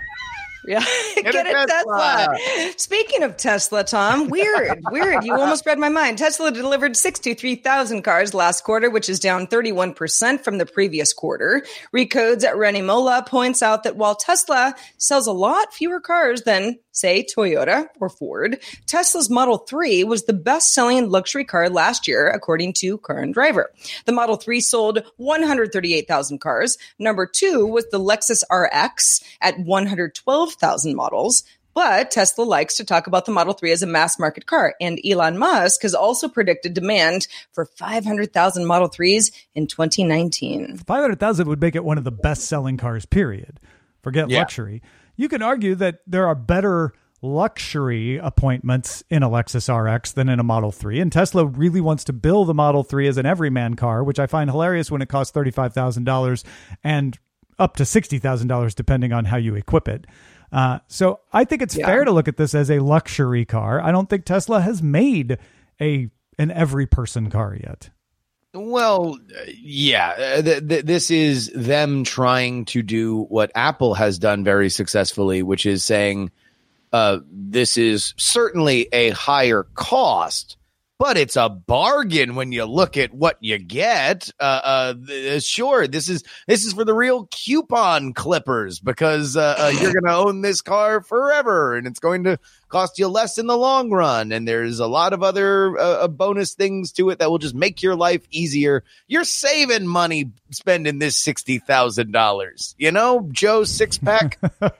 Yeah, 0.66 0.84
get, 1.16 1.34
a 1.34 1.62
a 1.62 1.66
Tesla. 1.66 2.36
Tesla. 2.36 2.72
Speaking 2.76 3.22
of 3.22 3.36
Tesla, 3.36 3.84
Tom, 3.84 4.28
weird, 4.28 4.80
weird. 4.90 5.24
You 5.24 5.34
almost 5.34 5.66
read 5.66 5.78
my 5.78 5.88
mind. 5.88 6.18
Tesla 6.18 6.50
delivered 6.50 6.96
63,000 6.96 8.02
cars 8.02 8.34
last 8.34 8.64
quarter, 8.64 8.90
which 8.90 9.08
is 9.08 9.20
down 9.20 9.46
31% 9.46 10.40
from 10.40 10.58
the 10.58 10.66
previous 10.66 11.12
quarter. 11.12 11.64
Recode's 11.92 12.44
at 12.44 12.56
Rani 12.56 12.82
Molla 12.82 13.24
points 13.26 13.62
out 13.62 13.82
that 13.84 13.96
while 13.96 14.14
Tesla 14.14 14.74
sells 14.96 15.26
a 15.26 15.32
lot 15.32 15.72
fewer 15.72 16.00
cars 16.00 16.42
than, 16.42 16.78
say, 16.94 17.22
Toyota 17.24 17.88
or 18.00 18.08
Ford, 18.08 18.58
Tesla's 18.86 19.28
Model 19.28 19.58
3 19.58 20.04
was 20.04 20.24
the 20.24 20.32
best 20.32 20.72
selling 20.72 21.10
luxury 21.10 21.44
car 21.44 21.68
last 21.68 22.08
year, 22.08 22.28
according 22.28 22.72
to 22.74 22.96
Car 22.98 23.18
and 23.18 23.34
Driver. 23.34 23.70
The 24.06 24.12
Model 24.12 24.36
3 24.36 24.60
sold 24.62 25.02
138,000 25.18 26.38
cars. 26.40 26.78
Number 26.98 27.26
two 27.26 27.66
was 27.66 27.86
the 27.90 28.00
Lexus 28.00 28.42
RX 28.50 29.22
at 29.42 29.58
112,000 29.58 30.94
models. 30.94 31.44
But 31.74 32.12
Tesla 32.12 32.44
likes 32.44 32.76
to 32.76 32.84
talk 32.84 33.08
about 33.08 33.26
the 33.26 33.32
Model 33.32 33.52
3 33.52 33.72
as 33.72 33.82
a 33.82 33.86
mass 33.88 34.16
market 34.16 34.46
car. 34.46 34.76
And 34.80 35.00
Elon 35.04 35.36
Musk 35.38 35.82
has 35.82 35.92
also 35.92 36.28
predicted 36.28 36.72
demand 36.72 37.26
for 37.50 37.64
500,000 37.64 38.64
Model 38.64 38.88
3s 38.88 39.32
in 39.56 39.66
2019. 39.66 40.78
Five 40.86 41.02
hundred 41.02 41.18
thousand 41.18 41.48
would 41.48 41.60
make 41.60 41.74
it 41.74 41.84
one 41.84 41.98
of 41.98 42.04
the 42.04 42.12
best 42.12 42.44
selling 42.44 42.76
cars. 42.76 43.06
Period. 43.06 43.58
Forget 44.04 44.30
Yeah. 44.30 44.38
luxury. 44.38 44.82
You 45.16 45.28
can 45.28 45.42
argue 45.42 45.74
that 45.76 46.00
there 46.06 46.26
are 46.26 46.34
better 46.34 46.92
luxury 47.22 48.16
appointments 48.18 49.02
in 49.10 49.22
a 49.22 49.28
Lexus 49.30 49.68
RX 49.72 50.12
than 50.12 50.28
in 50.28 50.38
a 50.38 50.42
Model 50.44 50.70
3. 50.72 51.00
And 51.00 51.10
Tesla 51.10 51.46
really 51.46 51.80
wants 51.80 52.04
to 52.04 52.12
build 52.12 52.48
the 52.48 52.54
Model 52.54 52.82
3 52.84 53.08
as 53.08 53.16
an 53.16 53.26
everyman 53.26 53.76
car, 53.76 54.04
which 54.04 54.18
I 54.18 54.26
find 54.26 54.50
hilarious 54.50 54.90
when 54.90 55.02
it 55.02 55.08
costs 55.08 55.34
$35,000 55.36 56.44
and 56.82 57.18
up 57.58 57.76
to 57.76 57.84
$60,000 57.84 58.74
depending 58.74 59.12
on 59.12 59.26
how 59.26 59.36
you 59.36 59.54
equip 59.54 59.88
it. 59.88 60.06
Uh, 60.52 60.78
so 60.86 61.20
I 61.32 61.44
think 61.44 61.62
it's 61.62 61.76
Yeah. 61.76 61.86
fair 61.86 62.04
to 62.04 62.12
look 62.12 62.28
at 62.28 62.36
this 62.36 62.54
as 62.54 62.70
a 62.70 62.80
luxury 62.80 63.44
car. 63.44 63.80
I 63.80 63.90
don't 63.90 64.08
think 64.10 64.24
Tesla 64.24 64.60
has 64.60 64.82
made 64.82 65.38
a 65.80 66.10
an 66.36 66.50
every 66.50 66.84
person 66.84 67.30
car 67.30 67.56
yet. 67.62 67.90
Well, 68.54 69.18
uh, 69.36 69.50
yeah, 69.60 70.10
uh, 70.38 70.42
th- 70.42 70.68
th- 70.68 70.84
this 70.84 71.10
is 71.10 71.50
them 71.54 72.04
trying 72.04 72.64
to 72.66 72.82
do 72.82 73.24
what 73.24 73.50
Apple 73.56 73.94
has 73.94 74.16
done 74.16 74.44
very 74.44 74.70
successfully, 74.70 75.42
which 75.42 75.66
is 75.66 75.84
saying 75.84 76.30
uh, 76.92 77.18
this 77.32 77.76
is 77.76 78.14
certainly 78.16 78.88
a 78.92 79.10
higher 79.10 79.64
cost, 79.74 80.56
but 80.98 81.16
it's 81.16 81.36
a 81.36 81.48
bargain 81.48 82.34
when 82.36 82.52
you 82.52 82.64
look 82.64 82.96
at 82.96 83.12
what 83.12 83.36
you 83.40 83.58
get. 83.58 84.30
Uh, 84.38 84.42
uh, 84.64 84.94
th- 85.06 85.42
sure, 85.42 85.86
this 85.88 86.08
is 86.08 86.22
this 86.46 86.64
is 86.64 86.72
for 86.72 86.84
the 86.84 86.94
real 86.94 87.26
coupon 87.32 88.12
clippers 88.12 88.78
because 88.80 89.36
uh, 89.36 89.54
uh, 89.58 89.72
you're 89.74 89.92
going 89.92 90.04
to 90.06 90.14
own 90.14 90.40
this 90.40 90.60
car 90.62 91.02
forever, 91.02 91.74
and 91.76 91.86
it's 91.86 91.98
going 92.00 92.24
to 92.24 92.38
cost 92.68 92.98
you 92.98 93.08
less 93.08 93.38
in 93.38 93.46
the 93.46 93.56
long 93.56 93.90
run. 93.90 94.30
And 94.32 94.46
there's 94.46 94.78
a 94.78 94.86
lot 94.86 95.12
of 95.12 95.22
other 95.22 95.76
uh, 95.78 95.82
uh, 96.04 96.08
bonus 96.08 96.54
things 96.54 96.92
to 96.92 97.10
it 97.10 97.18
that 97.18 97.30
will 97.30 97.38
just 97.38 97.54
make 97.54 97.82
your 97.82 97.96
life 97.96 98.24
easier. 98.30 98.84
You're 99.08 99.24
saving 99.24 99.86
money 99.86 100.30
spending 100.50 100.98
this 101.00 101.16
sixty 101.16 101.58
thousand 101.58 102.12
dollars. 102.12 102.74
You 102.78 102.92
know, 102.92 103.28
Joe 103.32 103.64
six 103.64 103.98
pack. 103.98 104.38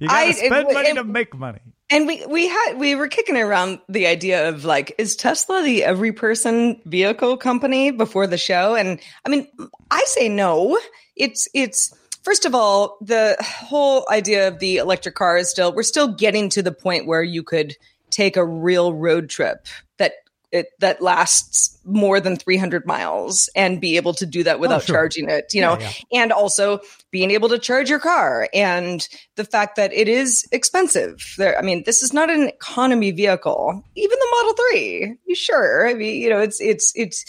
You 0.00 0.06
got 0.08 0.10
I- 0.16 0.26
to 0.28 0.32
spend 0.34 0.68
it- 0.70 0.74
money 0.74 0.88
it- 0.90 0.94
to 0.94 1.04
make 1.04 1.34
money. 1.36 1.58
And 1.90 2.06
we 2.06 2.24
we 2.26 2.48
had 2.48 2.74
we 2.78 2.94
were 2.94 3.08
kicking 3.08 3.36
around 3.36 3.78
the 3.88 4.06
idea 4.06 4.48
of 4.48 4.64
like 4.64 4.94
is 4.98 5.16
Tesla 5.16 5.62
the 5.62 5.84
every 5.84 6.12
person 6.12 6.80
vehicle 6.86 7.36
company 7.36 7.90
before 7.90 8.26
the 8.26 8.38
show? 8.38 8.74
And 8.74 9.00
I 9.24 9.28
mean 9.28 9.48
I 9.90 10.02
say 10.06 10.28
no. 10.28 10.78
It's 11.14 11.46
it's 11.54 11.94
first 12.22 12.46
of 12.46 12.54
all 12.54 12.96
the 13.02 13.36
whole 13.40 14.06
idea 14.10 14.48
of 14.48 14.58
the 14.58 14.78
electric 14.78 15.14
car 15.14 15.36
is 15.36 15.50
still 15.50 15.74
we're 15.74 15.82
still 15.82 16.08
getting 16.08 16.48
to 16.50 16.62
the 16.62 16.72
point 16.72 17.06
where 17.06 17.22
you 17.22 17.42
could 17.42 17.76
take 18.10 18.36
a 18.36 18.44
real 18.44 18.94
road 18.94 19.28
trip 19.28 19.66
that 19.98 20.14
it 20.54 20.68
that 20.78 21.02
lasts 21.02 21.78
more 21.84 22.20
than 22.20 22.36
300 22.36 22.86
miles 22.86 23.50
and 23.54 23.80
be 23.80 23.96
able 23.96 24.14
to 24.14 24.24
do 24.24 24.42
that 24.44 24.60
without 24.60 24.82
oh, 24.82 24.84
sure. 24.84 24.96
charging 24.96 25.28
it 25.28 25.52
you 25.52 25.60
know? 25.60 25.76
Yeah, 25.78 25.92
and 26.12 26.32
also 26.32 26.80
being 27.10 27.30
able 27.30 27.48
to 27.50 27.58
charge 27.58 27.90
your 27.90 27.98
car 27.98 28.48
and 28.54 29.06
the 29.34 29.44
fact 29.44 29.76
that 29.76 29.92
it 29.92 30.08
is 30.08 30.46
expensive. 30.52 31.34
There 31.36 31.58
i 31.58 31.62
mean 31.62 31.82
this 31.84 32.02
is 32.02 32.12
not 32.12 32.30
an 32.30 32.48
economy 32.48 33.10
vehicle. 33.10 33.82
Even 33.96 34.18
the 34.18 34.28
model 34.30 34.54
3 34.70 35.16
you 35.26 35.34
sure? 35.34 35.88
I 35.88 35.94
mean 35.94 36.22
you 36.22 36.30
know 36.30 36.40
it's 36.40 36.60
it's 36.60 36.92
it's 36.94 37.24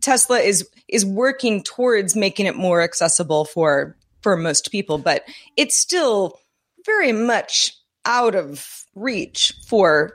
tesla 0.00 0.38
is 0.38 0.68
is 0.88 1.04
working 1.04 1.62
towards 1.62 2.16
making 2.16 2.46
it 2.46 2.56
more 2.56 2.80
accessible 2.80 3.44
for 3.44 3.96
for 4.22 4.36
most 4.36 4.70
people 4.70 4.96
but 4.96 5.24
it's 5.56 5.76
still 5.76 6.38
very 6.86 7.12
much 7.12 7.74
out 8.06 8.34
of 8.34 8.84
reach 8.94 9.52
for 9.66 10.14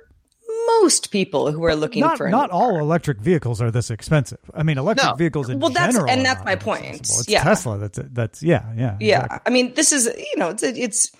most 0.82 1.12
people 1.12 1.52
who 1.52 1.64
are 1.66 1.76
looking 1.76 2.02
not 2.02 2.18
for 2.18 2.30
not 2.30 2.50
all 2.52 2.72
car. 2.72 2.80
electric 2.80 3.20
vehicles 3.20 3.62
are 3.62 3.72
this 3.72 3.90
expensive. 3.92 4.40
I 4.54 4.64
mean, 4.64 4.78
electric 4.78 5.10
No. 5.12 5.16
vehicles 5.16 5.50
in 5.50 5.60
Well, 5.60 5.70
that's- 5.72 5.94
general, 5.94 6.10
and 6.12 6.26
that's 6.26 6.44
my 6.46 6.56
point. 6.56 6.86
It's 7.02 7.28
Yeah. 7.28 7.44
Tesla. 7.44 7.78
That's 7.78 8.00
that's 8.12 8.44
yeah, 8.44 8.64
yeah, 8.76 8.98
Yeah, 9.00 9.24
exactly. 9.26 9.40
I 9.46 9.50
mean, 9.50 9.74
this 9.76 9.92
is 9.92 10.06
you 10.06 10.38
know, 10.38 10.50
it's 10.50 10.64
it's 10.64 11.12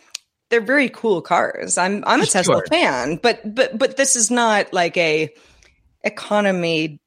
they're 0.50 0.62
very 0.62 0.90
cool 0.90 1.22
cars. 1.22 1.78
I'm 1.78 2.04
I'm 2.06 2.22
a 2.22 2.26
Tesla 2.26 2.62
fan, 2.70 3.18
but 3.22 3.42
but 3.56 3.78
but 3.78 3.98
this 3.98 4.16
is 4.16 4.30
not 4.30 4.72
like 4.74 4.96
a 4.98 5.34
economy 6.04 7.00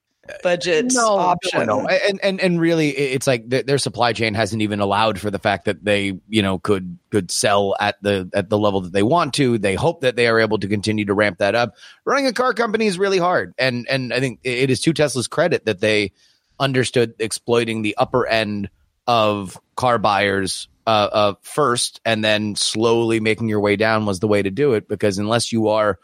budget 0.42 0.94
option. 0.96 1.66
No, 1.66 1.80
no. 1.80 1.86
And 1.86 2.20
and 2.22 2.40
and 2.40 2.60
really, 2.60 2.90
it's 2.90 3.26
like 3.26 3.48
th- 3.48 3.66
their 3.66 3.78
supply 3.78 4.12
chain 4.12 4.34
hasn't 4.34 4.62
even 4.62 4.80
allowed 4.80 5.18
for 5.18 5.30
the 5.30 5.38
fact 5.38 5.66
that 5.66 5.84
they, 5.84 6.18
you 6.28 6.42
know, 6.42 6.58
could 6.58 6.98
could 7.10 7.30
sell 7.30 7.74
at 7.80 7.96
the 8.02 8.30
at 8.34 8.50
the 8.50 8.58
level 8.58 8.82
that 8.82 8.92
they 8.92 9.02
want 9.02 9.34
to. 9.34 9.58
They 9.58 9.74
hope 9.74 10.02
that 10.02 10.16
they 10.16 10.26
are 10.26 10.40
able 10.40 10.58
to 10.58 10.68
continue 10.68 11.04
to 11.06 11.14
ramp 11.14 11.38
that 11.38 11.54
up. 11.54 11.74
Running 12.04 12.26
a 12.26 12.32
car 12.32 12.54
company 12.54 12.86
is 12.86 12.98
really 12.98 13.18
hard, 13.18 13.54
and 13.58 13.86
and 13.88 14.12
I 14.12 14.20
think 14.20 14.40
it 14.44 14.70
is 14.70 14.80
to 14.80 14.92
Tesla's 14.92 15.28
credit 15.28 15.66
that 15.66 15.80
they 15.80 16.12
understood 16.60 17.14
exploiting 17.18 17.82
the 17.82 17.96
upper 17.96 18.26
end 18.26 18.70
of 19.06 19.58
car 19.76 19.98
buyers 19.98 20.68
uh, 20.86 21.08
uh, 21.12 21.34
first, 21.42 22.00
and 22.04 22.24
then 22.24 22.56
slowly 22.56 23.20
making 23.20 23.48
your 23.48 23.60
way 23.60 23.76
down 23.76 24.06
was 24.06 24.20
the 24.20 24.28
way 24.28 24.42
to 24.42 24.50
do 24.50 24.74
it. 24.74 24.88
Because 24.88 25.18
unless 25.18 25.52
you 25.52 25.68
are 25.68 25.98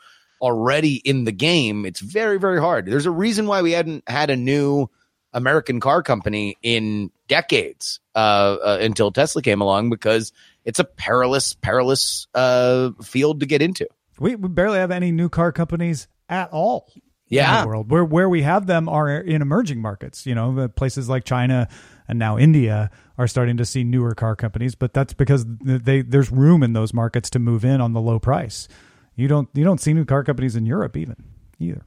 already 0.45 0.97
in 0.97 1.25
the 1.25 1.33
game, 1.33 1.87
it's 1.87 2.01
very, 2.01 2.39
very 2.39 2.61
hard. 2.61 2.85
There's 2.87 3.07
a 3.07 3.11
reason 3.11 3.47
why 3.47 3.63
we 3.63 3.73
hadn't 3.73 4.05
had 4.07 4.29
a 4.29 4.37
new 4.37 4.89
American 5.33 5.81
car 5.81 6.03
company 6.03 6.57
in 6.63 7.11
decades 7.29 7.99
uh, 8.15 8.19
uh, 8.63 8.79
until 8.81 9.11
Tesla 9.11 9.41
came 9.43 9.61
along 9.63 9.89
because 9.91 10.33
it's 10.65 10.79
a 10.79 10.85
perilous, 10.85 11.55
perilous 11.55 12.27
uh, 12.35 12.91
field 13.03 13.41
to 13.41 13.47
get 13.47 13.63
into. 13.63 13.89
We, 14.21 14.37
we 14.37 14.49
barely 14.49 14.79
have 14.79 14.91
any 14.91 15.11
new 15.11 15.29
car 15.29 15.51
companies 15.51 16.07
at 16.29 16.51
all. 16.53 16.91
in 16.95 17.03
Yeah. 17.29 17.63
the 17.63 17.69
world 17.69 17.91
where 17.91 18.05
where 18.05 18.29
we 18.29 18.43
have 18.43 18.67
them 18.67 18.89
are 18.89 19.11
in 19.11 19.43
emerging 19.43 19.81
markets. 19.81 20.27
You 20.27 20.35
know, 20.35 20.69
places 20.69 21.09
like 21.09 21.25
China 21.25 21.69
and 22.07 22.19
now 22.19 22.39
India 22.39 22.91
are 23.19 23.27
starting 23.27 23.57
to 23.57 23.65
see 23.65 23.83
newer 23.83 24.15
car 24.15 24.37
companies, 24.37 24.75
but 24.77 24.93
that's 24.93 25.15
because 25.15 25.45
they 25.49 26.03
there's 26.03 26.31
room 26.31 26.63
in 26.63 26.75
those 26.75 26.93
markets 26.95 27.31
to 27.31 27.39
move 27.39 27.65
in 27.65 27.81
on 27.81 27.93
the 27.93 28.01
low 28.01 28.19
price. 28.21 28.69
You 29.17 29.29
don't 29.29 29.49
you 29.55 29.65
don't 29.65 29.81
see 29.81 29.93
new 29.93 30.05
car 30.05 30.25
companies 30.25 30.57
in 30.57 30.67
Europe 30.67 30.97
even 30.97 31.17
either. 31.59 31.87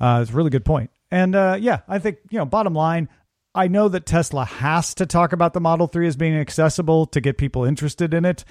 Uh, 0.00 0.20
it's 0.22 0.30
a 0.30 0.34
really 0.34 0.50
good 0.50 0.64
point. 0.64 0.90
And 1.10 1.34
uh, 1.34 1.56
yeah, 1.60 1.80
I 1.88 1.98
think 1.98 2.18
you 2.30 2.38
know. 2.38 2.44
Bottom 2.44 2.74
line, 2.74 3.08
I 3.54 3.68
know 3.68 3.88
that 3.88 4.06
Tesla 4.06 4.44
has 4.44 4.94
to 4.94 5.06
talk 5.06 5.32
about 5.32 5.54
the 5.54 5.60
Model 5.60 5.86
Three 5.86 6.06
as 6.06 6.16
being 6.16 6.36
accessible 6.36 7.06
to 7.06 7.20
get 7.20 7.38
people 7.38 7.64
interested 7.64 8.14
in 8.14 8.24
it. 8.24 8.44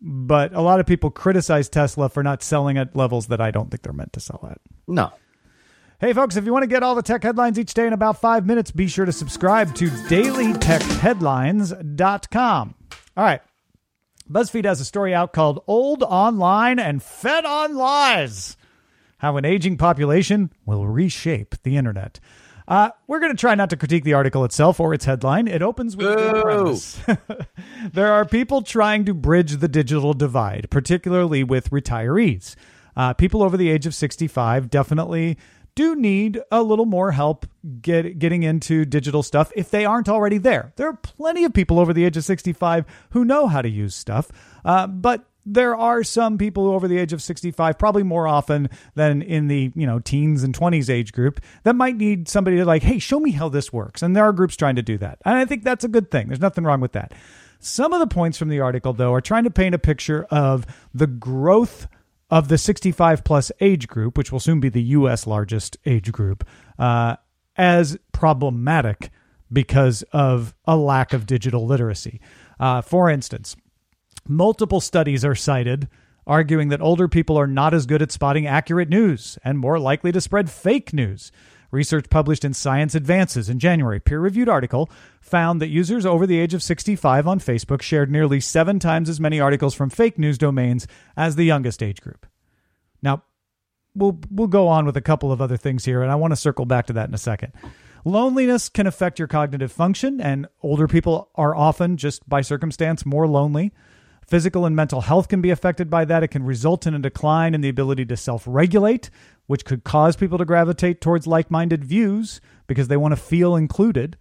But 0.00 0.54
a 0.54 0.62
lot 0.62 0.80
of 0.80 0.86
people 0.86 1.10
criticize 1.10 1.68
Tesla 1.68 2.08
for 2.08 2.22
not 2.22 2.42
selling 2.42 2.78
at 2.78 2.96
levels 2.96 3.26
that 3.26 3.40
I 3.40 3.50
don't 3.50 3.70
think 3.70 3.82
they're 3.82 3.92
meant 3.92 4.14
to 4.14 4.20
sell 4.20 4.48
at. 4.50 4.58
No. 4.88 5.12
Hey, 6.00 6.14
folks, 6.14 6.36
if 6.36 6.46
you 6.46 6.54
want 6.54 6.62
to 6.62 6.66
get 6.66 6.82
all 6.82 6.94
the 6.94 7.02
tech 7.02 7.22
headlines 7.22 7.58
each 7.58 7.74
day 7.74 7.86
in 7.86 7.92
about 7.92 8.18
five 8.18 8.46
minutes, 8.46 8.70
be 8.70 8.86
sure 8.86 9.04
to 9.04 9.12
subscribe 9.12 9.74
to 9.74 9.90
dailytechheadlines.com. 9.90 12.74
All 13.16 13.24
right. 13.24 13.42
BuzzFeed 14.30 14.64
has 14.64 14.80
a 14.80 14.84
story 14.84 15.12
out 15.12 15.32
called 15.32 15.64
Old 15.66 16.04
Online 16.04 16.78
and 16.78 17.02
Fed 17.02 17.44
on 17.44 17.74
Lies 17.74 18.56
How 19.18 19.36
an 19.36 19.44
Aging 19.44 19.76
Population 19.76 20.52
Will 20.64 20.86
Reshape 20.86 21.56
the 21.64 21.76
Internet. 21.76 22.20
Uh, 22.68 22.90
we're 23.08 23.18
going 23.18 23.32
to 23.32 23.40
try 23.40 23.56
not 23.56 23.70
to 23.70 23.76
critique 23.76 24.04
the 24.04 24.12
article 24.12 24.44
itself 24.44 24.78
or 24.78 24.94
its 24.94 25.04
headline. 25.04 25.48
It 25.48 25.62
opens 25.62 25.96
with 25.96 26.16
there 27.92 28.12
are 28.12 28.24
people 28.24 28.62
trying 28.62 29.04
to 29.06 29.14
bridge 29.14 29.56
the 29.56 29.66
digital 29.66 30.14
divide, 30.14 30.68
particularly 30.70 31.42
with 31.42 31.70
retirees. 31.70 32.54
Uh, 32.96 33.12
people 33.14 33.42
over 33.42 33.56
the 33.56 33.68
age 33.68 33.86
of 33.86 33.96
65 33.96 34.70
definitely 34.70 35.38
do 35.80 35.96
need 35.96 36.38
a 36.50 36.62
little 36.62 36.84
more 36.84 37.12
help 37.12 37.46
get, 37.80 38.18
getting 38.18 38.42
into 38.42 38.84
digital 38.84 39.22
stuff 39.22 39.50
if 39.56 39.70
they 39.70 39.86
aren't 39.86 40.10
already 40.10 40.36
there. 40.36 40.74
There 40.76 40.86
are 40.88 40.96
plenty 40.96 41.44
of 41.44 41.54
people 41.54 41.80
over 41.80 41.94
the 41.94 42.04
age 42.04 42.18
of 42.18 42.24
65 42.24 42.84
who 43.10 43.24
know 43.24 43.46
how 43.46 43.62
to 43.62 43.68
use 43.68 43.94
stuff, 43.94 44.30
uh, 44.62 44.86
but 44.86 45.24
there 45.46 45.74
are 45.74 46.04
some 46.04 46.36
people 46.36 46.68
over 46.68 46.86
the 46.86 46.98
age 46.98 47.14
of 47.14 47.22
65 47.22 47.78
probably 47.78 48.02
more 48.02 48.28
often 48.28 48.68
than 48.94 49.22
in 49.22 49.48
the 49.48 49.72
you 49.74 49.86
know 49.86 49.98
teens 49.98 50.42
and 50.42 50.54
20s 50.54 50.90
age 50.90 51.12
group 51.12 51.40
that 51.62 51.74
might 51.74 51.96
need 51.96 52.28
somebody 52.28 52.58
to 52.58 52.66
like 52.66 52.82
hey 52.82 52.98
show 52.98 53.18
me 53.18 53.30
how 53.30 53.48
this 53.48 53.72
works. 53.72 54.02
And 54.02 54.14
there 54.14 54.24
are 54.24 54.34
groups 54.34 54.56
trying 54.56 54.76
to 54.76 54.82
do 54.82 54.98
that. 54.98 55.18
And 55.24 55.36
i 55.38 55.46
think 55.46 55.64
that's 55.64 55.82
a 55.82 55.88
good 55.88 56.10
thing. 56.10 56.28
There's 56.28 56.40
nothing 56.40 56.64
wrong 56.64 56.82
with 56.82 56.92
that. 56.92 57.14
Some 57.58 57.94
of 57.94 58.00
the 58.00 58.06
points 58.06 58.36
from 58.36 58.50
the 58.50 58.60
article 58.60 58.92
though 58.92 59.14
are 59.14 59.22
trying 59.22 59.44
to 59.44 59.50
paint 59.50 59.74
a 59.74 59.78
picture 59.78 60.24
of 60.24 60.66
the 60.92 61.06
growth 61.06 61.86
of 62.30 62.48
the 62.48 62.58
65 62.58 63.24
plus 63.24 63.50
age 63.60 63.88
group, 63.88 64.16
which 64.16 64.30
will 64.30 64.40
soon 64.40 64.60
be 64.60 64.68
the 64.68 64.82
U.S. 64.82 65.26
largest 65.26 65.76
age 65.84 66.12
group, 66.12 66.46
uh, 66.78 67.16
as 67.56 67.98
problematic 68.12 69.10
because 69.52 70.02
of 70.12 70.54
a 70.64 70.76
lack 70.76 71.12
of 71.12 71.26
digital 71.26 71.66
literacy. 71.66 72.20
Uh, 72.58 72.80
for 72.80 73.10
instance, 73.10 73.56
multiple 74.28 74.80
studies 74.80 75.24
are 75.24 75.34
cited 75.34 75.88
arguing 76.26 76.68
that 76.68 76.80
older 76.80 77.08
people 77.08 77.36
are 77.36 77.46
not 77.46 77.74
as 77.74 77.86
good 77.86 78.02
at 78.02 78.12
spotting 78.12 78.46
accurate 78.46 78.88
news 78.88 79.38
and 79.42 79.58
more 79.58 79.78
likely 79.78 80.12
to 80.12 80.20
spread 80.20 80.48
fake 80.48 80.92
news. 80.92 81.32
Research 81.70 82.10
published 82.10 82.44
in 82.44 82.54
Science 82.54 82.94
Advances 82.94 83.48
in 83.48 83.58
January, 83.58 84.00
peer 84.00 84.20
reviewed 84.20 84.48
article, 84.48 84.90
found 85.20 85.60
that 85.60 85.68
users 85.68 86.04
over 86.04 86.26
the 86.26 86.38
age 86.38 86.54
of 86.54 86.62
65 86.62 87.28
on 87.28 87.38
Facebook 87.38 87.82
shared 87.82 88.10
nearly 88.10 88.40
seven 88.40 88.78
times 88.78 89.08
as 89.08 89.20
many 89.20 89.40
articles 89.40 89.74
from 89.74 89.90
fake 89.90 90.18
news 90.18 90.38
domains 90.38 90.86
as 91.16 91.36
the 91.36 91.44
youngest 91.44 91.82
age 91.82 92.00
group. 92.00 92.26
Now, 93.02 93.22
we'll, 93.94 94.18
we'll 94.30 94.48
go 94.48 94.68
on 94.68 94.86
with 94.86 94.96
a 94.96 95.02
couple 95.02 95.30
of 95.30 95.40
other 95.40 95.56
things 95.56 95.84
here, 95.84 96.02
and 96.02 96.10
I 96.10 96.16
want 96.16 96.32
to 96.32 96.36
circle 96.36 96.64
back 96.64 96.86
to 96.86 96.92
that 96.94 97.08
in 97.08 97.14
a 97.14 97.18
second. 97.18 97.52
Loneliness 98.04 98.68
can 98.68 98.86
affect 98.86 99.18
your 99.18 99.28
cognitive 99.28 99.70
function, 99.70 100.20
and 100.20 100.48
older 100.62 100.88
people 100.88 101.30
are 101.34 101.54
often, 101.54 101.96
just 101.96 102.28
by 102.28 102.40
circumstance, 102.40 103.04
more 103.04 103.26
lonely. 103.26 103.72
Physical 104.30 104.64
and 104.64 104.76
mental 104.76 105.00
health 105.00 105.26
can 105.26 105.40
be 105.40 105.50
affected 105.50 105.90
by 105.90 106.04
that. 106.04 106.22
It 106.22 106.28
can 106.28 106.44
result 106.44 106.86
in 106.86 106.94
a 106.94 107.00
decline 107.00 107.52
in 107.52 107.62
the 107.62 107.68
ability 107.68 108.06
to 108.06 108.16
self 108.16 108.44
regulate, 108.46 109.10
which 109.48 109.64
could 109.64 109.82
cause 109.82 110.14
people 110.14 110.38
to 110.38 110.44
gravitate 110.44 111.00
towards 111.00 111.26
like 111.26 111.50
minded 111.50 111.84
views 111.84 112.40
because 112.68 112.86
they 112.86 112.96
want 112.96 113.10
to 113.10 113.16
feel 113.16 113.56
included. 113.56 114.16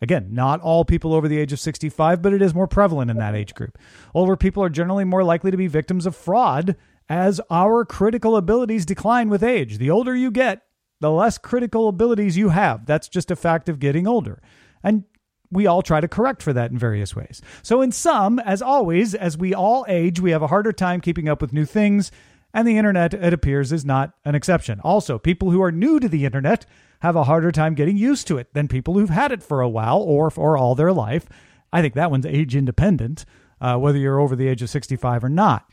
Again, 0.00 0.28
not 0.30 0.62
all 0.62 0.86
people 0.86 1.12
over 1.12 1.28
the 1.28 1.38
age 1.38 1.52
of 1.52 1.60
65, 1.60 2.22
but 2.22 2.32
it 2.32 2.40
is 2.40 2.54
more 2.54 2.66
prevalent 2.66 3.10
in 3.10 3.18
that 3.18 3.34
age 3.34 3.52
group. 3.52 3.76
Older 4.14 4.36
people 4.36 4.62
are 4.64 4.70
generally 4.70 5.04
more 5.04 5.22
likely 5.22 5.50
to 5.50 5.58
be 5.58 5.66
victims 5.66 6.06
of 6.06 6.16
fraud 6.16 6.74
as 7.10 7.38
our 7.50 7.84
critical 7.84 8.38
abilities 8.38 8.86
decline 8.86 9.28
with 9.28 9.42
age. 9.42 9.76
The 9.76 9.90
older 9.90 10.16
you 10.16 10.30
get, 10.30 10.62
the 11.00 11.10
less 11.10 11.36
critical 11.36 11.88
abilities 11.88 12.38
you 12.38 12.48
have. 12.48 12.86
That's 12.86 13.06
just 13.06 13.30
a 13.30 13.36
fact 13.36 13.68
of 13.68 13.80
getting 13.80 14.08
older. 14.08 14.40
And 14.82 15.04
we 15.52 15.66
all 15.66 15.82
try 15.82 16.00
to 16.00 16.08
correct 16.08 16.42
for 16.42 16.52
that 16.52 16.70
in 16.70 16.78
various 16.78 17.14
ways. 17.14 17.42
So, 17.62 17.82
in 17.82 17.92
sum, 17.92 18.38
as 18.40 18.62
always, 18.62 19.14
as 19.14 19.36
we 19.36 19.54
all 19.54 19.84
age, 19.86 20.18
we 20.18 20.30
have 20.30 20.42
a 20.42 20.48
harder 20.48 20.72
time 20.72 21.00
keeping 21.00 21.28
up 21.28 21.40
with 21.40 21.52
new 21.52 21.66
things, 21.66 22.10
and 22.54 22.66
the 22.66 22.78
internet, 22.78 23.14
it 23.14 23.32
appears, 23.32 23.70
is 23.72 23.84
not 23.84 24.14
an 24.24 24.34
exception. 24.34 24.80
Also, 24.80 25.18
people 25.18 25.50
who 25.50 25.62
are 25.62 25.72
new 25.72 26.00
to 26.00 26.08
the 26.08 26.24
internet 26.24 26.66
have 27.00 27.16
a 27.16 27.24
harder 27.24 27.52
time 27.52 27.74
getting 27.74 27.96
used 27.96 28.26
to 28.28 28.38
it 28.38 28.52
than 28.54 28.68
people 28.68 28.94
who've 28.94 29.10
had 29.10 29.32
it 29.32 29.42
for 29.42 29.60
a 29.60 29.68
while 29.68 30.00
or 30.00 30.30
for 30.30 30.56
all 30.56 30.74
their 30.74 30.92
life. 30.92 31.28
I 31.72 31.82
think 31.82 31.94
that 31.94 32.10
one's 32.10 32.26
age 32.26 32.54
independent, 32.54 33.24
uh, 33.60 33.76
whether 33.76 33.98
you're 33.98 34.20
over 34.20 34.36
the 34.36 34.48
age 34.48 34.62
of 34.62 34.70
65 34.70 35.24
or 35.24 35.28
not. 35.28 35.70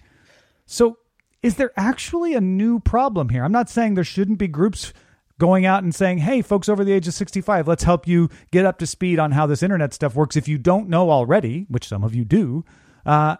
So, 0.66 0.98
is 1.42 1.56
there 1.56 1.72
actually 1.78 2.34
a 2.34 2.42
new 2.42 2.80
problem 2.80 3.30
here? 3.30 3.46
I'm 3.46 3.52
not 3.52 3.70
saying 3.70 3.94
there 3.94 4.04
shouldn't 4.04 4.40
be 4.40 4.48
groups 4.48 4.94
going 5.40 5.66
out 5.66 5.82
and 5.82 5.96
saying, 5.96 6.20
hey, 6.20 6.44
folks 6.44 6.70
over 6.70 6.84
the 6.84 6.92
age 6.92 7.08
of 7.08 7.16
65, 7.16 7.68
let's 7.68 7.84
help 7.84 8.08
you 8.08 8.30
get 8.52 8.66
up 8.66 8.78
to 8.78 8.86
speed 8.86 9.18
on 9.18 9.32
how 9.32 9.48
this 9.48 9.64
internet 9.64 9.94
stuff 9.94 10.14
works 10.14 10.36
if 10.36 10.48
you 10.48 10.60
don't 10.60 10.88
know 10.88 11.10
already, 11.10 11.66
which 11.70 11.88
some 11.88 12.04
of 12.04 12.14
you 12.14 12.24
do. 12.24 12.64
Uh, 13.06 13.38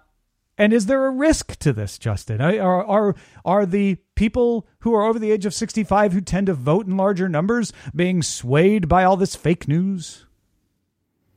and 0.58 0.74
is 0.74 0.88
there 0.88 1.06
a 1.06 1.12
risk 1.12 1.58
to 1.60 1.72
this, 1.72 1.98
Justin? 1.98 2.42
Are, 2.42 2.84
are, 2.84 3.16
are 3.46 3.66
the 3.66 3.98
people 4.16 4.68
who 4.80 4.94
are 4.94 5.04
over 5.04 5.20
the 5.20 5.32
age 5.32 5.46
of 5.46 5.54
65 5.54 6.12
who 6.12 6.22
tend 6.22 6.48
to 6.48 6.54
vote 6.54 6.88
in 6.88 6.98
larger 6.98 7.30
numbers 7.30 7.72
being 7.96 8.22
swayed 8.22 8.88
by 8.88 9.04
all 9.04 9.16
this 9.16 9.36
fake 9.36 9.68
news? 9.68 10.26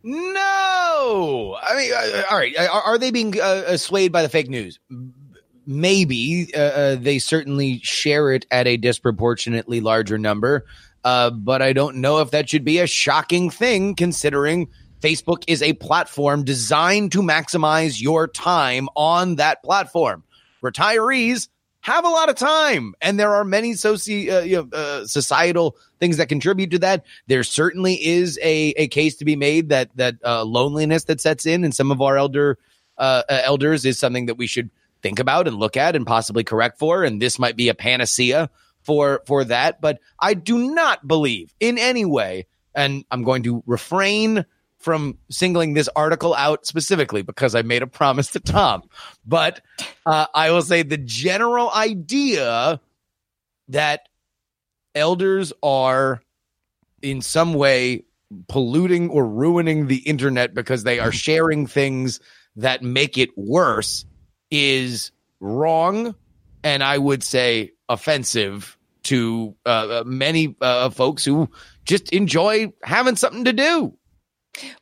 No. 0.03 1.57
I 1.62 1.77
mean, 1.77 1.92
uh, 1.92 2.22
all 2.31 2.38
right. 2.38 2.59
Are, 2.59 2.98
they 2.98 3.12
being 3.12 3.40
uh, 3.40 3.64
uh 3.68 3.77
swayed 3.77 4.11
by 4.11 4.22
the 4.22 4.29
fake 4.29 4.51
news? 4.51 4.81
Maybe 5.66 6.51
uh, 6.55 6.59
uh, 6.59 6.96
they 6.96 7.18
certainly 7.18 7.81
share 7.83 8.33
it 8.33 8.46
at 8.51 8.66
a 8.66 8.77
disproportionately 8.77 9.81
larger 9.81 10.18
number. 10.18 10.64
Uh, 11.05 11.31
but 11.31 11.62
I 11.62 11.72
don't 11.72 11.96
know 11.96 12.20
if 12.20 12.31
that 12.31 12.48
should 12.48 12.64
be 12.64 12.79
a 12.79 12.87
shocking 12.87 13.51
thing 13.51 13.94
considering 13.94 14.68
Facebook 15.01 15.42
is 15.48 15.62
a 15.62 15.72
platform 15.75 16.44
designed 16.44 17.12
to 17.12 17.22
maximize 17.22 18.01
your 18.01 18.29
time 18.29 18.88
on 18.94 19.37
that 19.37 19.62
platform. 19.64 20.22
Retirees 20.62 21.48
have 21.81 22.05
a 22.05 22.09
lot 22.09 22.29
of 22.29 22.37
time, 22.37 22.94
and 23.01 23.18
there 23.18 23.35
are 23.35 23.42
many 23.42 23.72
soci- 23.72 24.33
uh, 24.33 24.42
you 24.42 24.57
know, 24.57 24.68
uh, 24.72 25.05
societal 25.05 25.77
things 25.98 26.18
that 26.18 26.29
contribute 26.29 26.70
to 26.70 26.79
that. 26.79 27.05
There 27.27 27.42
certainly 27.42 27.94
is 27.94 28.38
a, 28.40 28.72
a 28.77 28.87
case 28.87 29.16
to 29.16 29.25
be 29.25 29.35
made 29.35 29.70
that 29.70 29.90
that 29.96 30.14
uh, 30.25 30.44
loneliness 30.44 31.05
that 31.05 31.20
sets 31.20 31.46
in 31.46 31.64
in 31.64 31.72
some 31.72 31.90
of 31.90 32.01
our 32.01 32.16
elder 32.16 32.59
elders 32.98 33.85
is 33.85 33.98
something 33.98 34.27
that 34.27 34.37
we 34.37 34.46
should 34.46 34.70
think 35.03 35.19
about 35.19 35.49
and 35.49 35.57
look 35.57 35.77
at 35.77 35.97
and 35.97 36.07
possibly 36.07 36.45
correct 36.45 36.79
for. 36.79 37.05
And 37.05 37.21
this 37.21 37.38
might 37.38 37.57
be 37.57 37.69
a 37.69 37.75
panacea 37.75 38.51
for 38.83 39.23
for 39.27 39.45
that. 39.45 39.81
But 39.81 39.99
I 40.19 40.35
do 40.35 40.75
not 40.75 41.07
believe 41.07 41.55
in 41.61 41.79
any 41.79 42.05
way, 42.05 42.47
and 42.75 43.05
I'm 43.11 43.23
going 43.25 43.43
to 43.45 43.62
refrain 43.67 44.45
from 44.79 45.17
singling 45.31 45.75
this 45.75 45.88
article 45.95 46.35
out 46.35 46.67
specifically 46.67 47.23
because 47.23 47.55
I 47.55 47.62
made 47.62 47.83
a 47.83 47.87
promise 47.87 48.33
to 48.33 48.41
Tom. 48.41 48.83
But 49.25 49.61
uh, 50.05 50.27
I 50.35 50.51
will 50.51 50.62
say 50.62 50.83
the 50.83 50.97
general 50.99 51.71
idea 51.71 52.81
that 53.69 54.09
elders 54.95 55.53
are 55.62 56.21
in 57.01 57.23
some 57.23 57.55
way 57.55 58.05
polluting 58.49 59.11
or 59.11 59.27
ruining 59.27 59.87
the 59.87 59.99
internet 59.99 60.53
because 60.55 60.83
they 60.83 60.99
are 60.99 61.12
sharing 61.12 61.67
things 61.67 62.21
that 62.57 62.83
make 62.83 63.19
it 63.19 63.31
worse 63.37 64.05
is 64.53 65.11
wrong 65.41 66.15
and 66.62 66.85
I 66.85 66.97
would 66.97 67.25
say 67.25 67.73
offensive 67.88 68.77
to 69.05 69.57
uh, 69.67 69.69
uh, 69.69 70.03
many 70.07 70.55
uh, 70.61 70.91
folks 70.91 71.25
who 71.25 71.51
just 71.85 72.12
enjoy 72.12 72.73
having 72.83 73.17
something 73.17 73.45
to 73.47 73.53
do. 73.53 73.97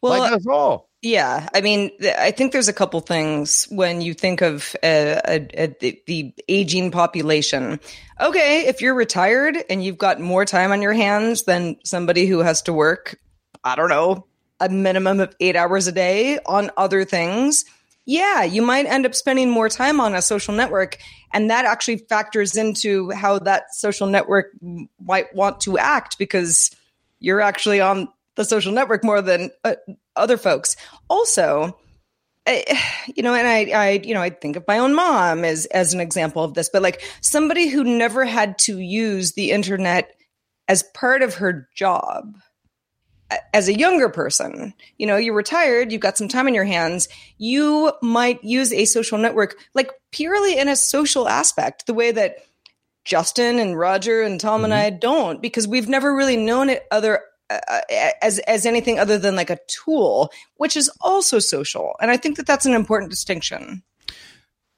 Well, 0.02 0.18
like 0.18 0.33
us 0.33 0.46
all. 0.46 0.90
Yeah, 1.00 1.48
I 1.54 1.62
mean, 1.62 1.92
I 2.18 2.30
think 2.30 2.52
there's 2.52 2.68
a 2.68 2.74
couple 2.74 3.00
things 3.00 3.66
when 3.70 4.02
you 4.02 4.12
think 4.12 4.42
of 4.42 4.76
uh, 4.83 5.22
the, 5.24 5.98
the 6.06 6.35
aging 6.46 6.90
population. 6.90 7.80
Okay, 8.20 8.66
if 8.66 8.83
you're 8.83 8.94
retired 8.94 9.56
and 9.70 9.83
you've 9.83 9.96
got 9.96 10.20
more 10.20 10.44
time 10.44 10.72
on 10.72 10.83
your 10.83 10.92
hands 10.92 11.44
than 11.44 11.78
somebody 11.85 12.26
who 12.26 12.40
has 12.40 12.61
to 12.62 12.74
work, 12.74 13.18
I 13.64 13.76
don't 13.76 13.88
know, 13.88 14.26
a 14.59 14.68
minimum 14.68 15.20
of 15.20 15.35
eight 15.40 15.56
hours 15.56 15.87
a 15.87 15.92
day 15.92 16.38
on 16.44 16.70
other 16.76 17.06
things, 17.06 17.64
yeah, 18.06 18.42
you 18.42 18.62
might 18.62 18.86
end 18.86 19.06
up 19.06 19.14
spending 19.14 19.50
more 19.50 19.68
time 19.68 20.00
on 20.00 20.14
a 20.14 20.22
social 20.22 20.54
network. 20.54 20.98
And 21.32 21.50
that 21.50 21.64
actually 21.64 21.98
factors 21.98 22.56
into 22.56 23.10
how 23.10 23.38
that 23.40 23.74
social 23.74 24.06
network 24.06 24.52
might 25.00 25.34
want 25.34 25.60
to 25.62 25.78
act 25.78 26.18
because 26.18 26.74
you're 27.20 27.40
actually 27.40 27.80
on 27.80 28.08
the 28.36 28.44
social 28.44 28.72
network 28.72 29.04
more 29.04 29.22
than 29.22 29.50
uh, 29.64 29.74
other 30.16 30.36
folks. 30.36 30.76
Also, 31.08 31.78
I, 32.46 32.64
you 33.14 33.22
know, 33.22 33.34
and 33.34 33.46
I, 33.46 33.64
I, 33.78 33.90
you 34.02 34.14
know, 34.14 34.22
I 34.22 34.30
think 34.30 34.56
of 34.56 34.64
my 34.66 34.78
own 34.78 34.94
mom 34.94 35.44
as 35.44 35.66
as 35.66 35.92
an 35.92 36.00
example 36.00 36.42
of 36.42 36.54
this, 36.54 36.70
but 36.72 36.82
like 36.82 37.02
somebody 37.20 37.68
who 37.68 37.84
never 37.84 38.24
had 38.24 38.58
to 38.60 38.78
use 38.78 39.32
the 39.32 39.50
internet 39.50 40.10
as 40.66 40.82
part 40.94 41.22
of 41.22 41.34
her 41.34 41.68
job 41.76 42.34
as 43.52 43.68
a 43.68 43.78
younger 43.78 44.08
person, 44.08 44.74
you 44.98 45.06
know, 45.06 45.16
you're 45.16 45.34
retired, 45.34 45.92
you've 45.92 46.00
got 46.00 46.18
some 46.18 46.28
time 46.28 46.48
in 46.48 46.54
your 46.54 46.64
hands, 46.64 47.08
you 47.38 47.92
might 48.02 48.42
use 48.42 48.72
a 48.72 48.84
social 48.84 49.18
network 49.18 49.56
like 49.74 49.90
purely 50.12 50.58
in 50.58 50.68
a 50.68 50.76
social 50.76 51.28
aspect, 51.28 51.86
the 51.86 51.94
way 51.94 52.10
that 52.10 52.36
Justin 53.04 53.58
and 53.58 53.78
Roger 53.78 54.22
and 54.22 54.40
Tom 54.40 54.64
and 54.64 54.74
I 54.74 54.90
don't 54.90 55.40
because 55.40 55.66
we've 55.66 55.88
never 55.88 56.14
really 56.14 56.36
known 56.36 56.68
it 56.68 56.84
other 56.90 57.22
uh, 57.48 57.80
as 58.22 58.38
as 58.40 58.66
anything 58.66 58.98
other 58.98 59.18
than 59.18 59.36
like 59.36 59.50
a 59.50 59.58
tool, 59.66 60.30
which 60.56 60.76
is 60.76 60.90
also 61.00 61.38
social. 61.38 61.94
And 62.00 62.10
I 62.10 62.16
think 62.16 62.36
that 62.36 62.46
that's 62.46 62.66
an 62.66 62.74
important 62.74 63.10
distinction. 63.10 63.82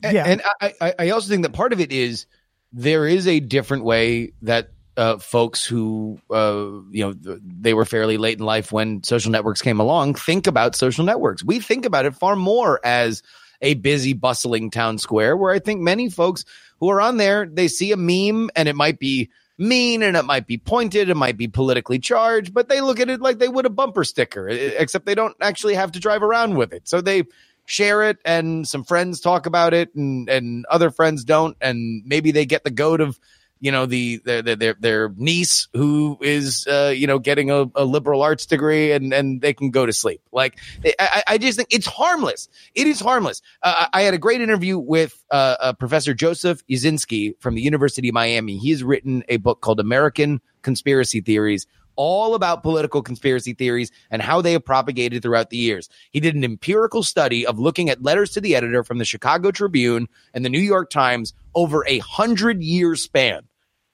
And, 0.03 0.15
Yeah. 0.15 0.25
and 0.27 0.43
I, 0.61 0.75
I, 0.81 0.95
I 0.99 1.11
also 1.11 1.29
think 1.29 1.43
that 1.43 1.53
part 1.53 1.73
of 1.73 1.81
it 1.81 1.93
is 1.93 2.27
there 2.73 3.07
is 3.07 3.27
a 3.27 3.41
different 3.41 3.85
way 3.85 4.33
that 4.43 4.71
uh, 4.97 5.19
folks 5.19 5.65
who 5.65 6.19
uh, 6.31 6.71
you 6.91 7.05
know 7.05 7.15
they 7.43 7.75
were 7.75 7.85
fairly 7.85 8.17
late 8.17 8.39
in 8.39 8.45
life 8.45 8.73
when 8.73 9.03
social 9.03 9.31
networks 9.31 9.63
came 9.63 9.81
along 9.81 10.15
think 10.15 10.47
about 10.47 10.75
social 10.75 11.05
networks. 11.05 11.45
We 11.45 11.61
think 11.61 11.85
about 11.85 12.07
it 12.07 12.15
far 12.15 12.37
more 12.37 12.81
as 12.85 13.23
a 13.63 13.75
busy, 13.75 14.13
bustling 14.13 14.71
town 14.71 14.99
square. 14.99 15.37
Where 15.37 15.55
I 15.55 15.59
think 15.59 15.81
many 15.81 16.11
folks 16.11 16.45
who 16.81 16.91
are 16.91 17.01
on 17.01 17.17
there, 17.17 17.47
they 17.47 17.69
see 17.69 17.93
a 17.93 17.97
meme 17.97 18.51
and 18.57 18.69
it 18.69 18.77
might 18.77 18.99
be 18.99 19.31
mean 19.59 20.03
and 20.03 20.17
it 20.17 20.25
might 20.25 20.47
be 20.47 20.59
pointed, 20.59 21.09
it 21.09 21.17
might 21.17 21.37
be 21.37 21.47
politically 21.47 21.99
charged, 21.99 22.53
but 22.53 22.69
they 22.69 22.81
look 22.81 22.99
at 22.99 23.09
it 23.09 23.21
like 23.21 23.39
they 23.39 23.49
would 23.49 23.67
a 23.67 23.71
bumper 23.71 24.05
sticker, 24.05 24.49
except 24.49 25.07
they 25.07 25.15
don't 25.15 25.37
actually 25.41 25.75
have 25.75 25.93
to 25.93 26.01
drive 26.01 26.23
around 26.23 26.57
with 26.57 26.73
it. 26.73 26.89
So 26.89 27.01
they 27.01 27.25
share 27.65 28.03
it 28.03 28.19
and 28.25 28.67
some 28.67 28.83
friends 28.83 29.21
talk 29.21 29.47
about 29.47 29.73
it 29.73 29.95
and 29.95 30.29
and 30.29 30.67
other 30.67 30.91
friends 30.91 31.23
don't 31.23 31.57
and 31.61 32.03
maybe 32.05 32.33
they 32.33 32.45
get 32.45 32.65
the 32.65 32.71
goat 32.73 33.01
of 33.01 33.21
you 33.63 33.71
know 33.71 33.87
the 33.87 34.21
their 34.25 34.43
their 34.43 34.75
their, 34.75 35.09
niece 35.17 35.69
who 35.73 36.19
is 36.21 36.67
uh, 36.67 36.93
you 36.95 37.07
know 37.07 37.21
getting 37.21 37.51
a, 37.51 37.65
a 37.77 37.85
liberal 37.85 38.21
arts 38.21 38.45
degree 38.45 38.91
and 38.91 39.15
and 39.15 39.41
they 39.41 39.55
can 39.55 39.71
go 39.71 39.87
to 39.87 39.93
sleep. 39.93 40.21
Like 40.33 40.59
I, 40.99 41.23
I- 41.29 41.39
just 41.39 41.57
think 41.57 41.73
it's 41.73 41.87
harmless. 41.87 42.49
It 42.75 42.89
is 42.89 43.01
harmless. 43.01 43.41
Uh, 43.63 43.87
I 43.93 44.03
had 44.03 44.15
a 44.15 44.19
great 44.19 44.41
interview 44.41 44.79
with 44.79 45.23
uh, 45.31 45.57
uh, 45.61 45.73
Professor 45.75 46.13
Joseph 46.13 46.67
Uscinski 46.67 47.35
from 47.41 47.55
the 47.55 47.63
University 47.63 48.09
of 48.09 48.15
Miami. 48.15 48.59
He 48.59 48.71
has 48.71 48.83
written 48.83 49.23
a 49.29 49.37
book 49.37 49.61
called 49.61 49.79
American 49.79 50.41
Conspiracy 50.63 51.21
Theories 51.21 51.67
all 51.95 52.35
about 52.35 52.63
political 52.63 53.03
conspiracy 53.03 53.53
theories 53.53 53.93
and 54.11 54.23
how 54.23 54.41
they 54.41 54.53
have 54.53 54.65
propagated 54.65 55.23
throughout 55.23 55.51
the 55.51 55.59
years. 55.59 55.91
He 56.11 56.21
did 56.21 56.35
an 56.35 56.43
empirical 56.43 57.03
study 57.03 57.47
of 57.47 57.59
looking 57.59 57.91
at 57.91 58.03
letters 58.03 58.31
to 58.31 58.41
the 58.41 58.57
editor 58.57 58.83
from 58.83 58.97
the 58.99 59.05
Chicago 59.05 59.51
Tribune 59.51 60.09
and 60.33 60.43
the 60.43 60.49
New 60.49 60.59
York 60.59 60.89
Times 60.89 61.35
over 61.55 61.85
a 61.87 61.99
hundred 61.99 62.63
year 62.63 62.97
span 62.97 63.43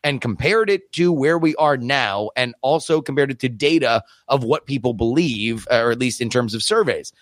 and 0.05 0.21
compared 0.21 0.71
it 0.71 0.93
to 0.93 1.13
where 1.13 1.39
we 1.39 1.55
are 1.57 1.77
now 1.77 2.31
and 2.37 2.55
also 2.63 3.01
compared 3.01 3.31
it 3.31 3.41
to 3.41 3.49
data 3.49 4.03
of 4.29 4.45
what 4.45 4.67
people 4.67 4.95
believe, 4.95 5.67
or 5.71 5.91
at 5.91 5.99
least 5.99 6.21
in 6.21 6.31
terms 6.31 6.55
of 6.55 6.63
surveys. 6.63 7.13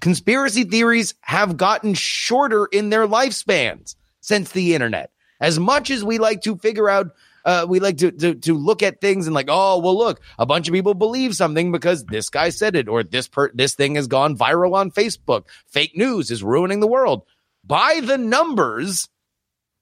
Conspiracy 0.00 0.64
theories 0.64 1.14
have 1.22 1.56
gotten 1.56 1.94
shorter 1.94 2.66
in 2.66 2.90
their 2.90 3.06
lifespans 3.06 3.96
since 4.20 4.52
the 4.52 4.74
internet. 4.74 5.10
As 5.40 5.58
much 5.58 5.90
as 5.90 6.04
we 6.04 6.18
like 6.18 6.42
to 6.42 6.56
figure 6.56 6.88
out 6.88 7.12
uh, 7.44 7.64
we 7.66 7.80
like 7.80 7.96
to, 7.96 8.10
to 8.10 8.34
to 8.34 8.54
look 8.54 8.82
at 8.82 9.00
things 9.00 9.26
and 9.26 9.34
like, 9.34 9.48
oh 9.48 9.78
well, 9.78 9.96
look, 9.96 10.20
a 10.38 10.44
bunch 10.44 10.68
of 10.68 10.74
people 10.74 10.92
believe 10.92 11.34
something 11.34 11.72
because 11.72 12.04
this 12.04 12.28
guy 12.28 12.50
said 12.50 12.76
it, 12.76 12.88
or 12.88 13.02
this 13.02 13.26
per 13.26 13.50
this 13.54 13.74
thing 13.74 13.94
has 13.94 14.06
gone 14.06 14.36
viral 14.36 14.74
on 14.74 14.90
Facebook. 14.90 15.46
Fake 15.66 15.96
news 15.96 16.30
is 16.30 16.42
ruining 16.42 16.80
the 16.80 16.86
world. 16.86 17.22
By 17.64 18.00
the 18.02 18.18
numbers, 18.18 19.08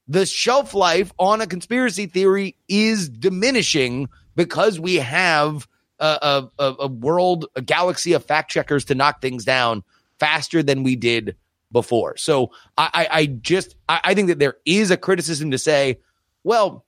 the 0.08 0.26
shelf 0.26 0.74
life 0.74 1.12
on 1.18 1.40
a 1.40 1.46
conspiracy 1.46 2.06
theory 2.06 2.56
is 2.68 3.08
diminishing 3.08 4.08
because 4.34 4.78
we 4.78 4.96
have 4.96 5.66
a, 5.98 6.48
a, 6.58 6.74
a 6.80 6.88
world, 6.88 7.46
a 7.56 7.62
galaxy 7.62 8.12
of 8.12 8.24
fact 8.24 8.50
checkers 8.50 8.84
to 8.86 8.94
knock 8.94 9.20
things 9.20 9.44
down 9.44 9.82
faster 10.18 10.62
than 10.62 10.82
we 10.82 10.96
did 10.96 11.36
before. 11.72 12.16
So 12.16 12.52
I, 12.76 12.90
I, 12.92 13.08
I 13.10 13.26
just 13.26 13.76
I, 13.88 14.00
I 14.04 14.14
think 14.14 14.28
that 14.28 14.38
there 14.38 14.56
is 14.64 14.90
a 14.90 14.96
criticism 14.96 15.50
to 15.50 15.58
say, 15.58 16.00
well, 16.44 16.84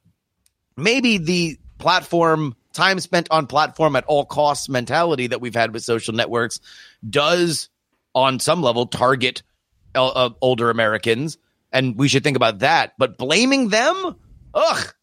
maybe 0.76 1.18
the 1.18 1.58
platform 1.78 2.54
time 2.72 3.00
spent 3.00 3.28
on 3.30 3.46
platform 3.46 3.96
at 3.96 4.04
all 4.04 4.24
costs 4.24 4.68
mentality 4.68 5.26
that 5.26 5.40
we've 5.40 5.54
had 5.54 5.72
with 5.72 5.82
social 5.82 6.14
networks 6.14 6.60
does 7.08 7.68
on 8.14 8.38
some 8.38 8.62
level 8.62 8.86
target 8.86 9.42
uh, 9.94 10.06
uh, 10.06 10.30
older 10.40 10.70
Americans 10.70 11.38
and 11.72 11.96
we 11.98 12.08
should 12.08 12.24
think 12.24 12.36
about 12.36 12.60
that 12.60 12.92
but 12.98 13.18
blaming 13.18 13.68
them 13.68 14.16
ugh 14.54 14.94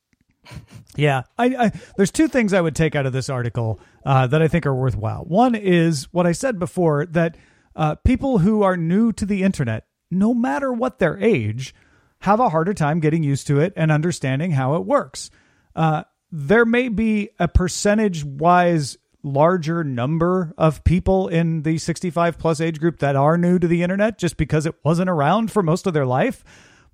Yeah, 0.95 1.23
I, 1.38 1.45
I 1.45 1.71
there's 1.97 2.12
two 2.12 2.28
things 2.28 2.54
I 2.54 2.62
would 2.62 2.75
take 2.75 2.95
out 2.95 3.06
of 3.06 3.13
this 3.13 3.30
article 3.30 3.80
uh, 4.06 4.28
that 4.28 4.41
I 4.41 4.47
think 4.47 4.65
are 4.65 4.73
worthwhile. 4.73 5.23
One 5.25 5.56
is 5.56 6.06
what 6.13 6.25
I 6.25 6.32
said 6.32 6.58
before 6.58 7.06
that 7.08 7.36
uh, 7.75 7.95
people 7.95 8.38
who 8.38 8.63
are 8.63 8.78
new 8.78 9.12
to 9.13 9.25
the 9.25 9.43
internet, 9.43 9.88
no 10.10 10.34
matter 10.34 10.71
what 10.71 10.99
their 10.99 11.17
age, 11.17 11.75
have 12.19 12.39
a 12.39 12.49
harder 12.49 12.73
time 12.73 12.99
getting 13.01 13.23
used 13.23 13.47
to 13.47 13.60
it 13.60 13.73
and 13.75 13.91
understanding 13.91 14.51
how 14.51 14.75
it 14.75 14.86
works. 14.86 15.30
Uh, 15.75 16.04
there 16.32 16.65
may 16.65 16.88
be 16.88 17.30
a 17.39 17.47
percentage 17.47 18.23
wise 18.23 18.97
larger 19.25 19.83
number 19.83 20.53
of 20.57 20.83
people 20.83 21.27
in 21.27 21.63
the 21.63 21.77
65 21.77 22.38
plus 22.38 22.61
age 22.61 22.79
group 22.79 22.99
that 22.99 23.15
are 23.15 23.38
new 23.38 23.57
to 23.57 23.67
the 23.67 23.81
internet 23.81 24.17
just 24.17 24.38
because 24.38 24.65
it 24.65 24.75
wasn't 24.83 25.09
around 25.09 25.51
for 25.51 25.63
most 25.63 25.88
of 25.88 25.93
their 25.93 26.05
life 26.05 26.43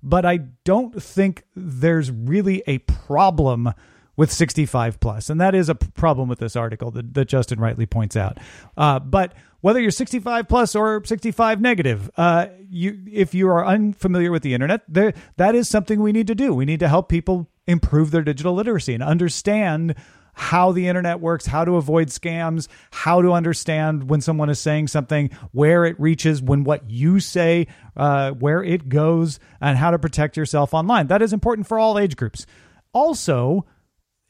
but 0.02 0.26
I 0.26 0.38
don't 0.64 1.00
think 1.00 1.44
there's 1.54 2.10
really 2.10 2.62
a 2.66 2.78
problem 2.78 3.72
with 4.16 4.30
65 4.30 5.00
plus, 5.00 5.30
and 5.30 5.40
that 5.40 5.54
is 5.54 5.68
a 5.68 5.74
problem 5.74 6.28
with 6.28 6.38
this 6.38 6.56
article 6.56 6.90
that, 6.90 7.14
that 7.14 7.28
Justin 7.28 7.58
rightly 7.60 7.86
points 7.86 8.16
out. 8.16 8.38
Uh, 8.76 8.98
but 8.98 9.32
whether 9.60 9.80
you're 9.80 9.90
65 9.90 10.48
plus 10.48 10.74
or 10.74 11.02
65 11.04 11.60
negative, 11.60 12.10
uh, 12.16 12.48
you 12.68 13.00
if 13.10 13.32
you 13.32 13.48
are 13.48 13.64
unfamiliar 13.64 14.30
with 14.30 14.42
the 14.42 14.54
internet, 14.54 14.82
there 14.88 15.14
that 15.36 15.54
is 15.54 15.68
something 15.68 16.00
we 16.00 16.12
need 16.12 16.26
to 16.26 16.34
do. 16.34 16.52
We 16.52 16.64
need 16.64 16.80
to 16.80 16.88
help 16.88 17.08
people 17.08 17.48
improve 17.66 18.10
their 18.10 18.22
digital 18.22 18.54
literacy 18.54 18.92
and 18.92 19.02
understand 19.02 19.94
how 20.34 20.72
the 20.72 20.88
internet 20.88 21.20
works, 21.20 21.46
how 21.46 21.64
to 21.64 21.76
avoid 21.76 22.08
scams, 22.08 22.68
how 22.90 23.20
to 23.22 23.32
understand 23.32 24.08
when 24.08 24.20
someone 24.20 24.48
is 24.48 24.58
saying 24.58 24.88
something, 24.88 25.30
where 25.52 25.84
it 25.84 25.98
reaches, 26.00 26.42
when 26.42 26.64
what 26.64 26.90
you 26.90 27.20
say, 27.20 27.66
uh, 27.96 28.30
where 28.32 28.62
it 28.62 28.88
goes, 28.88 29.38
and 29.60 29.76
how 29.76 29.90
to 29.90 29.98
protect 29.98 30.36
yourself 30.36 30.72
online. 30.72 31.06
That 31.08 31.22
is 31.22 31.32
important 31.32 31.66
for 31.66 31.78
all 31.78 31.98
age 31.98 32.16
groups. 32.16 32.46
Also, 32.92 33.66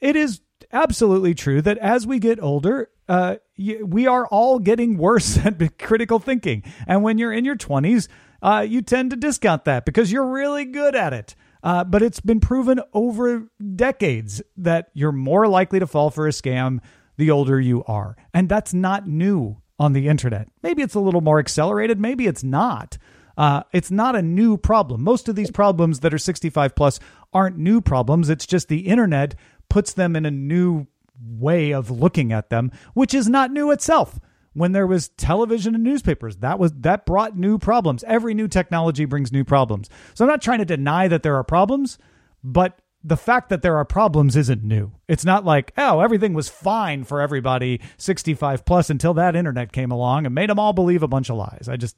it 0.01 0.15
is 0.15 0.41
absolutely 0.71 1.33
true 1.33 1.61
that 1.61 1.77
as 1.77 2.05
we 2.05 2.19
get 2.19 2.41
older, 2.41 2.89
uh, 3.07 3.35
we 3.57 4.07
are 4.07 4.27
all 4.27 4.59
getting 4.59 4.97
worse 4.97 5.37
at 5.45 5.77
critical 5.77 6.19
thinking. 6.19 6.63
And 6.87 7.03
when 7.03 7.17
you're 7.17 7.33
in 7.33 7.45
your 7.45 7.55
20s, 7.55 8.07
uh, 8.41 8.65
you 8.67 8.81
tend 8.81 9.11
to 9.11 9.15
discount 9.15 9.65
that 9.65 9.85
because 9.85 10.11
you're 10.11 10.27
really 10.27 10.65
good 10.65 10.95
at 10.95 11.13
it. 11.13 11.35
Uh, 11.63 11.83
but 11.83 12.03
it's 12.03 12.19
been 12.19 12.41
proven 12.41 12.81
over 12.93 13.47
decades 13.75 14.41
that 14.57 14.89
you're 14.93 15.13
more 15.13 15.47
likely 15.47 15.79
to 15.79 15.87
fall 15.87 16.09
for 16.09 16.27
a 16.27 16.31
scam 16.31 16.79
the 17.17 17.31
older 17.31 17.59
you 17.59 17.83
are. 17.85 18.17
And 18.33 18.49
that's 18.49 18.73
not 18.73 19.07
new 19.07 19.61
on 19.79 19.93
the 19.93 20.07
internet. 20.07 20.49
Maybe 20.61 20.81
it's 20.81 20.95
a 20.95 20.99
little 20.99 21.21
more 21.21 21.39
accelerated, 21.39 21.99
maybe 21.99 22.27
it's 22.27 22.43
not. 22.43 22.97
Uh, 23.35 23.63
it's 23.71 23.89
not 23.89 24.15
a 24.15 24.21
new 24.21 24.57
problem. 24.57 25.03
Most 25.03 25.27
of 25.27 25.35
these 25.35 25.49
problems 25.49 26.01
that 26.01 26.13
are 26.13 26.19
65 26.19 26.75
plus 26.75 26.99
aren't 27.33 27.57
new 27.57 27.81
problems. 27.81 28.29
It's 28.29 28.45
just 28.45 28.67
the 28.67 28.87
internet 28.87 29.35
puts 29.69 29.93
them 29.93 30.15
in 30.15 30.25
a 30.25 30.31
new 30.31 30.85
way 31.19 31.71
of 31.71 31.89
looking 31.89 32.31
at 32.31 32.49
them, 32.49 32.71
which 32.93 33.13
is 33.13 33.27
not 33.27 33.51
new 33.51 33.71
itself. 33.71 34.19
When 34.53 34.71
there 34.71 34.87
was 34.87 35.09
television 35.09 35.73
and 35.73 35.83
newspapers, 35.83 36.37
that 36.37 36.59
was 36.59 36.71
that 36.73 37.05
brought 37.05 37.37
new 37.37 37.57
problems. 37.57 38.03
Every 38.05 38.33
new 38.33 38.47
technology 38.47 39.05
brings 39.05 39.31
new 39.31 39.43
problems. 39.43 39.89
So 40.13 40.25
I'm 40.25 40.29
not 40.29 40.41
trying 40.41 40.59
to 40.59 40.65
deny 40.65 41.07
that 41.07 41.23
there 41.23 41.35
are 41.35 41.43
problems, 41.43 41.97
but 42.43 42.79
the 43.03 43.17
fact 43.17 43.49
that 43.49 43.61
there 43.61 43.77
are 43.77 43.85
problems 43.85 44.35
isn't 44.35 44.63
new. 44.63 44.91
It's 45.07 45.25
not 45.25 45.43
like, 45.43 45.73
oh, 45.77 45.99
everything 45.99 46.33
was 46.33 46.47
fine 46.47 47.03
for 47.03 47.19
everybody 47.19 47.81
65 47.97 48.63
plus 48.63 48.89
until 48.89 49.13
that 49.15 49.35
internet 49.35 49.71
came 49.71 49.91
along 49.91 50.25
and 50.25 50.33
made 50.33 50.49
them 50.49 50.59
all 50.59 50.73
believe 50.73 51.03
a 51.03 51.07
bunch 51.07 51.29
of 51.29 51.35
lies. 51.35 51.67
I 51.67 51.75
just 51.75 51.97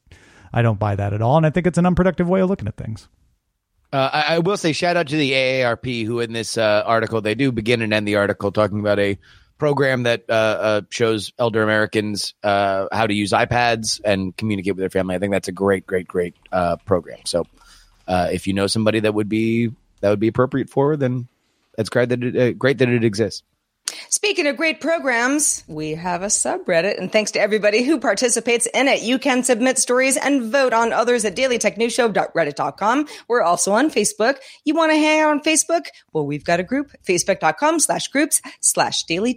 I 0.52 0.62
don't 0.62 0.80
buy 0.80 0.96
that 0.96 1.14
at 1.14 1.22
all, 1.22 1.38
and 1.38 1.46
I 1.46 1.50
think 1.50 1.68
it's 1.68 1.78
an 1.78 1.86
unproductive 1.86 2.30
way 2.30 2.42
of 2.42 2.50
looking 2.50 2.68
at 2.68 2.78
things. 2.78 3.08
Uh, 3.94 4.10
I, 4.12 4.36
I 4.36 4.40
will 4.40 4.58
say 4.58 4.74
shout 4.74 4.98
out 4.98 5.08
to 5.08 5.16
the 5.16 5.32
AARP 5.32 6.06
who 6.06 6.20
in 6.20 6.34
this 6.34 6.58
uh, 6.58 6.84
article 6.86 7.22
they 7.22 7.36
do 7.36 7.52
begin 7.52 7.82
and 7.82 7.94
end 7.94 8.08
the 8.08 8.16
article 8.16 8.52
talking 8.52 8.80
about 8.80 9.00
a 9.00 9.18
program 9.58 10.04
that 10.04 10.26
uh, 10.30 10.34
uh, 10.34 10.82
shows 10.90 11.32
elder 11.40 11.64
Americans 11.64 12.34
uh, 12.44 12.88
how 12.92 13.08
to 13.08 13.14
use 13.14 13.32
iPads 13.32 14.02
and 14.04 14.36
communicate 14.36 14.76
with 14.76 14.82
their 14.82 14.90
family. 14.90 15.16
I 15.16 15.20
think 15.20 15.32
that's 15.32 15.48
a 15.48 15.54
great, 15.54 15.86
great, 15.86 16.08
great 16.08 16.36
uh, 16.52 16.76
program. 16.78 17.20
So 17.26 17.46
uh, 18.08 18.30
if 18.32 18.48
you 18.48 18.54
know 18.54 18.68
somebody 18.68 19.00
that 19.02 19.14
would 19.14 19.30
be 19.30 19.72
that 20.02 20.10
would 20.10 20.20
be 20.20 20.28
appropriate 20.28 20.70
for, 20.70 20.98
then 20.98 21.28
it's 21.78 21.90
great 21.90 22.10
that 22.10 22.24
it, 22.24 22.36
uh, 22.36 22.54
great 22.54 22.78
that 22.80 22.90
it 22.90 23.04
exists. 23.04 23.44
Speaking 24.10 24.48
of 24.48 24.58
great 24.58 24.82
programs, 24.82 25.64
we 25.68 25.92
have 25.92 26.24
a 26.24 26.28
subreddit, 26.28 26.98
and 26.98 27.12
thanks 27.12 27.32
to 27.32 27.40
everybody 27.40 27.84
who 27.84 28.00
participates 28.00 28.68
in 28.74 28.88
it. 28.88 29.02
You 29.02 29.20
can 29.20 29.44
submit 29.44 29.78
stories 29.78 30.18
and 30.18 30.52
vote 30.52 30.74
on 30.74 30.92
others 30.92 31.26
at 31.26 31.36
dailytechnewsshow.reddit.com. 31.36 33.08
We're 33.28 33.42
also 33.42 33.74
on 33.74 33.92
Facebook. 33.92 34.38
You 34.64 34.74
want 34.74 34.92
to 34.92 34.98
hang 34.98 35.22
out 35.22 35.30
on 35.30 35.42
Facebook? 35.42 35.88
Well, 36.14 36.26
we've 36.26 36.44
got 36.44 36.60
a 36.60 36.64
group, 36.64 36.92
facebook.com 37.08 37.80
slash 37.80 38.08
groups 38.08 38.42
slash 38.62 39.04
Daily. 39.04 39.36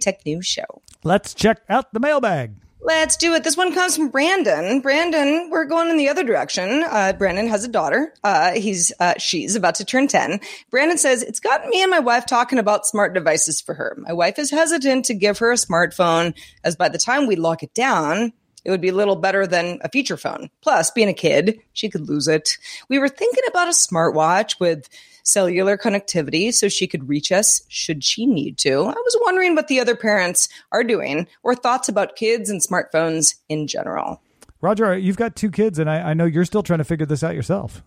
Let's 1.03 1.33
check 1.33 1.61
out 1.69 1.93
the 1.93 1.99
mailbag. 1.99 2.55
Let's 2.81 3.17
do 3.17 3.33
it. 3.33 3.43
This 3.43 3.57
one 3.57 3.73
comes 3.73 3.97
from 3.97 4.07
Brandon. 4.07 4.79
Brandon, 4.79 5.49
we're 5.51 5.65
going 5.65 5.89
in 5.89 5.97
the 5.97 6.07
other 6.07 6.23
direction. 6.23 6.83
Uh, 6.83 7.11
Brandon 7.11 7.47
has 7.47 7.65
a 7.65 7.67
daughter. 7.67 8.13
Uh, 8.23 8.53
he's 8.53 8.93
uh, 9.01 9.15
she's 9.17 9.57
about 9.57 9.75
to 9.75 9.85
turn 9.85 10.07
ten. 10.07 10.39
Brandon 10.71 10.97
says 10.97 11.21
it's 11.21 11.41
gotten 11.41 11.69
me 11.69 11.81
and 11.81 11.91
my 11.91 11.99
wife 11.99 12.25
talking 12.25 12.57
about 12.57 12.87
smart 12.87 13.13
devices 13.13 13.59
for 13.59 13.73
her. 13.73 13.97
My 13.99 14.13
wife 14.13 14.39
is 14.39 14.49
hesitant 14.49 15.05
to 15.05 15.13
give 15.13 15.39
her 15.39 15.51
a 15.51 15.55
smartphone, 15.55 16.33
as 16.63 16.77
by 16.77 16.87
the 16.87 16.97
time 16.97 17.27
we 17.27 17.35
lock 17.35 17.63
it 17.63 17.73
down, 17.73 18.31
it 18.63 18.71
would 18.71 18.81
be 18.81 18.89
a 18.89 18.95
little 18.95 19.17
better 19.17 19.45
than 19.45 19.79
a 19.81 19.89
feature 19.89 20.17
phone. 20.17 20.49
Plus, 20.61 20.89
being 20.91 21.09
a 21.09 21.13
kid, 21.13 21.59
she 21.73 21.89
could 21.89 22.07
lose 22.07 22.29
it. 22.29 22.57
We 22.87 22.97
were 22.97 23.09
thinking 23.09 23.43
about 23.49 23.67
a 23.67 23.71
smartwatch 23.71 24.59
with 24.59 24.87
cellular 25.31 25.77
connectivity 25.77 26.53
so 26.53 26.67
she 26.67 26.87
could 26.87 27.07
reach 27.07 27.31
us 27.31 27.61
should 27.67 28.03
she 28.03 28.25
need 28.25 28.57
to. 28.59 28.71
I 28.71 28.93
was 28.93 29.17
wondering 29.21 29.55
what 29.55 29.67
the 29.67 29.79
other 29.79 29.95
parents 29.95 30.49
are 30.71 30.83
doing 30.83 31.27
or 31.43 31.55
thoughts 31.55 31.89
about 31.89 32.15
kids 32.15 32.49
and 32.49 32.61
smartphones 32.61 33.35
in 33.47 33.67
general. 33.67 34.21
Roger, 34.61 34.97
you've 34.97 35.17
got 35.17 35.35
two 35.35 35.51
kids, 35.51 35.79
and 35.79 35.89
I, 35.89 36.09
I 36.09 36.13
know 36.13 36.25
you're 36.25 36.45
still 36.45 36.63
trying 36.63 36.79
to 36.79 36.83
figure 36.83 37.05
this 37.05 37.23
out 37.23 37.33
yourself. 37.33 37.81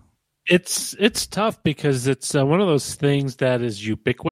It's 0.47 0.95
it's 0.99 1.27
tough 1.27 1.63
because 1.63 2.07
it's 2.07 2.35
uh, 2.35 2.45
one 2.45 2.61
of 2.61 2.67
those 2.67 2.95
things 2.95 3.37
that 3.37 3.63
is 3.63 3.87
ubiquitous. 3.87 4.31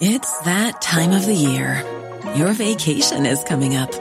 It's 0.00 0.38
that 0.40 0.82
time 0.82 1.12
of 1.12 1.24
the 1.24 1.34
year. 1.34 1.82
Your 2.36 2.52
vacation 2.52 3.26
is 3.26 3.42
coming 3.44 3.76
up. 3.76 3.92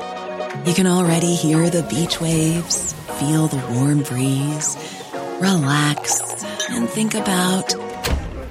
You 0.68 0.74
can 0.74 0.88
already 0.88 1.34
hear 1.36 1.70
the 1.70 1.84
beach 1.84 2.20
waves, 2.22 2.94
feel 3.20 3.48
the 3.48 3.64
warm 3.74 4.04
breeze, 4.04 4.76
relax, 5.44 6.22
and 6.70 6.88
think 6.88 7.16
about 7.16 7.76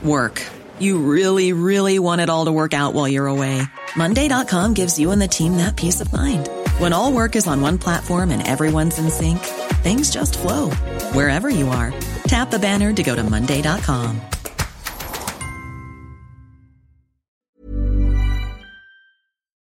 work. 0.04 0.42
You 0.78 0.98
really, 0.98 1.54
really 1.54 1.98
want 1.98 2.20
it 2.20 2.28
all 2.28 2.44
to 2.44 2.52
work 2.52 2.74
out 2.74 2.92
while 2.92 3.08
you're 3.08 3.26
away. 3.26 3.62
Monday.com 3.96 4.74
gives 4.74 4.98
you 4.98 5.10
and 5.10 5.22
the 5.22 5.28
team 5.28 5.56
that 5.56 5.76
peace 5.76 6.02
of 6.02 6.12
mind. 6.12 6.48
When 6.78 6.92
all 6.92 7.12
work 7.12 7.34
is 7.34 7.46
on 7.46 7.62
one 7.62 7.78
platform 7.78 8.30
and 8.30 8.46
everyone's 8.46 8.98
in 8.98 9.10
sync, 9.10 9.38
things 9.82 10.10
just 10.10 10.38
flow 10.38 10.70
wherever 11.16 11.48
you 11.48 11.68
are. 11.68 11.94
Tap 12.24 12.50
the 12.50 12.58
banner 12.58 12.92
to 12.92 13.02
go 13.02 13.14
to 13.14 13.22
Monday.com. 13.22 14.20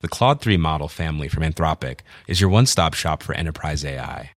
The 0.01 0.09
Claude 0.09 0.39
3 0.39 0.57
model 0.57 0.87
family 0.87 1.27
from 1.27 1.41
Anthropic 1.43 2.01
is 2.27 2.39
your 2.39 2.51
one 2.51 2.67
stop 2.67 2.93
shop 2.93 3.23
for 3.23 3.33
enterprise 3.33 3.83
AI. 3.83 4.36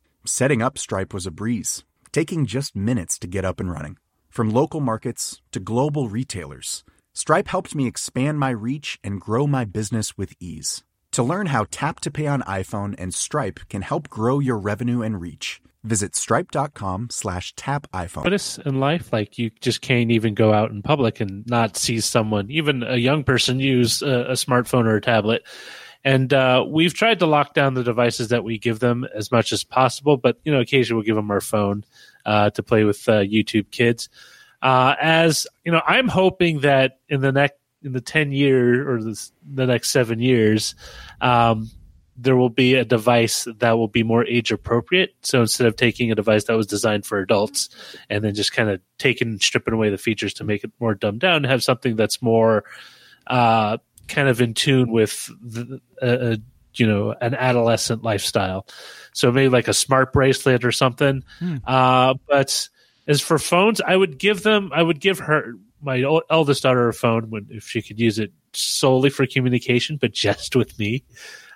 Setting 0.23 0.61
up 0.61 0.77
Stripe 0.77 1.15
was 1.15 1.25
a 1.25 1.31
breeze, 1.31 1.83
taking 2.11 2.45
just 2.45 2.75
minutes 2.75 3.17
to 3.17 3.27
get 3.27 3.43
up 3.43 3.59
and 3.59 3.71
running. 3.71 3.97
From 4.29 4.51
local 4.51 4.79
markets 4.79 5.41
to 5.51 5.59
global 5.59 6.09
retailers, 6.09 6.83
Stripe 7.11 7.47
helped 7.47 7.73
me 7.73 7.87
expand 7.87 8.37
my 8.37 8.51
reach 8.51 8.99
and 9.03 9.19
grow 9.19 9.47
my 9.47 9.65
business 9.65 10.19
with 10.19 10.35
ease. 10.39 10.83
To 11.13 11.23
learn 11.23 11.47
how 11.47 11.65
Tap 11.71 12.01
to 12.01 12.11
Pay 12.11 12.27
on 12.27 12.43
iPhone 12.43 12.93
and 12.99 13.15
Stripe 13.15 13.61
can 13.67 13.81
help 13.81 14.09
grow 14.09 14.37
your 14.37 14.59
revenue 14.59 15.01
and 15.01 15.19
reach, 15.19 15.59
visit 15.83 16.15
stripe.com 16.15 17.09
slash 17.09 17.55
tap 17.55 17.87
iPhone. 17.91 18.23
Notice 18.23 18.59
in 18.59 18.79
life, 18.79 19.11
like 19.11 19.39
you 19.39 19.49
just 19.59 19.81
can't 19.81 20.11
even 20.11 20.35
go 20.35 20.53
out 20.53 20.69
in 20.69 20.83
public 20.83 21.19
and 21.19 21.47
not 21.47 21.77
see 21.77 21.99
someone, 21.99 22.51
even 22.51 22.83
a 22.83 22.97
young 22.97 23.23
person, 23.23 23.59
use 23.59 24.03
a, 24.03 24.25
a 24.29 24.33
smartphone 24.33 24.85
or 24.85 24.97
a 24.97 25.01
tablet. 25.01 25.41
And 26.03 26.33
uh, 26.33 26.65
we've 26.67 26.93
tried 26.93 27.19
to 27.19 27.25
lock 27.25 27.53
down 27.53 27.75
the 27.75 27.83
devices 27.83 28.29
that 28.29 28.43
we 28.43 28.57
give 28.57 28.79
them 28.79 29.05
as 29.13 29.31
much 29.31 29.51
as 29.51 29.63
possible, 29.63 30.17
but 30.17 30.39
you 30.43 30.51
know, 30.51 30.59
occasionally 30.59 30.97
we'll 30.97 31.05
give 31.05 31.15
them 31.15 31.31
our 31.31 31.41
phone 31.41 31.83
uh, 32.25 32.49
to 32.51 32.63
play 32.63 32.83
with 32.83 33.07
uh, 33.07 33.19
YouTube 33.19 33.69
Kids. 33.71 34.09
Uh, 34.61 34.95
as 34.99 35.47
you 35.63 35.71
know, 35.71 35.81
I'm 35.85 36.07
hoping 36.07 36.61
that 36.61 36.99
in 37.09 37.21
the 37.21 37.31
next 37.31 37.55
in 37.83 37.93
the 37.93 38.01
ten 38.01 38.31
year 38.31 38.89
or 38.89 39.01
the, 39.01 39.29
the 39.43 39.65
next 39.65 39.89
seven 39.89 40.19
years, 40.19 40.75
um, 41.19 41.69
there 42.15 42.35
will 42.35 42.49
be 42.49 42.75
a 42.75 42.85
device 42.85 43.47
that 43.57 43.77
will 43.77 43.87
be 43.87 44.03
more 44.03 44.25
age 44.25 44.51
appropriate. 44.51 45.15
So 45.23 45.41
instead 45.41 45.65
of 45.65 45.75
taking 45.75 46.11
a 46.11 46.15
device 46.15 46.43
that 46.43 46.55
was 46.55 46.67
designed 46.67 47.05
for 47.05 47.19
adults 47.19 47.69
and 48.09 48.23
then 48.23 48.35
just 48.35 48.53
kind 48.53 48.69
of 48.69 48.81
taking 48.99 49.39
stripping 49.39 49.73
away 49.73 49.89
the 49.89 49.97
features 49.97 50.33
to 50.35 50.43
make 50.43 50.63
it 50.63 50.71
more 50.79 50.93
dumbed 50.93 51.21
down, 51.21 51.43
have 51.43 51.63
something 51.63 51.95
that's 51.95 52.21
more 52.21 52.63
uh, 53.25 53.77
kind 54.11 54.27
of 54.27 54.41
in 54.41 54.53
tune 54.53 54.91
with 54.91 55.29
the, 55.41 55.81
uh, 56.01 56.35
you 56.75 56.87
know 56.87 57.15
an 57.21 57.33
adolescent 57.33 58.03
lifestyle. 58.03 58.67
So 59.13 59.31
maybe 59.31 59.49
like 59.49 59.67
a 59.67 59.73
smart 59.73 60.13
bracelet 60.13 60.63
or 60.63 60.71
something. 60.71 61.23
Hmm. 61.39 61.57
Uh, 61.65 62.15
but 62.27 62.69
as 63.07 63.21
for 63.21 63.37
phones, 63.37 63.81
I 63.81 63.95
would 63.95 64.17
give 64.17 64.43
them. 64.43 64.71
I 64.73 64.83
would 64.83 64.99
give 64.99 65.19
her 65.19 65.53
my 65.81 66.03
eldest 66.29 66.63
daughter 66.63 66.87
a 66.87 66.93
phone 66.93 67.29
when 67.29 67.47
if 67.49 67.67
she 67.67 67.81
could 67.81 67.99
use 67.99 68.19
it 68.19 68.31
solely 68.53 69.09
for 69.09 69.25
communication, 69.25 69.97
but 69.97 70.11
just 70.13 70.55
with 70.55 70.77
me. 70.77 71.03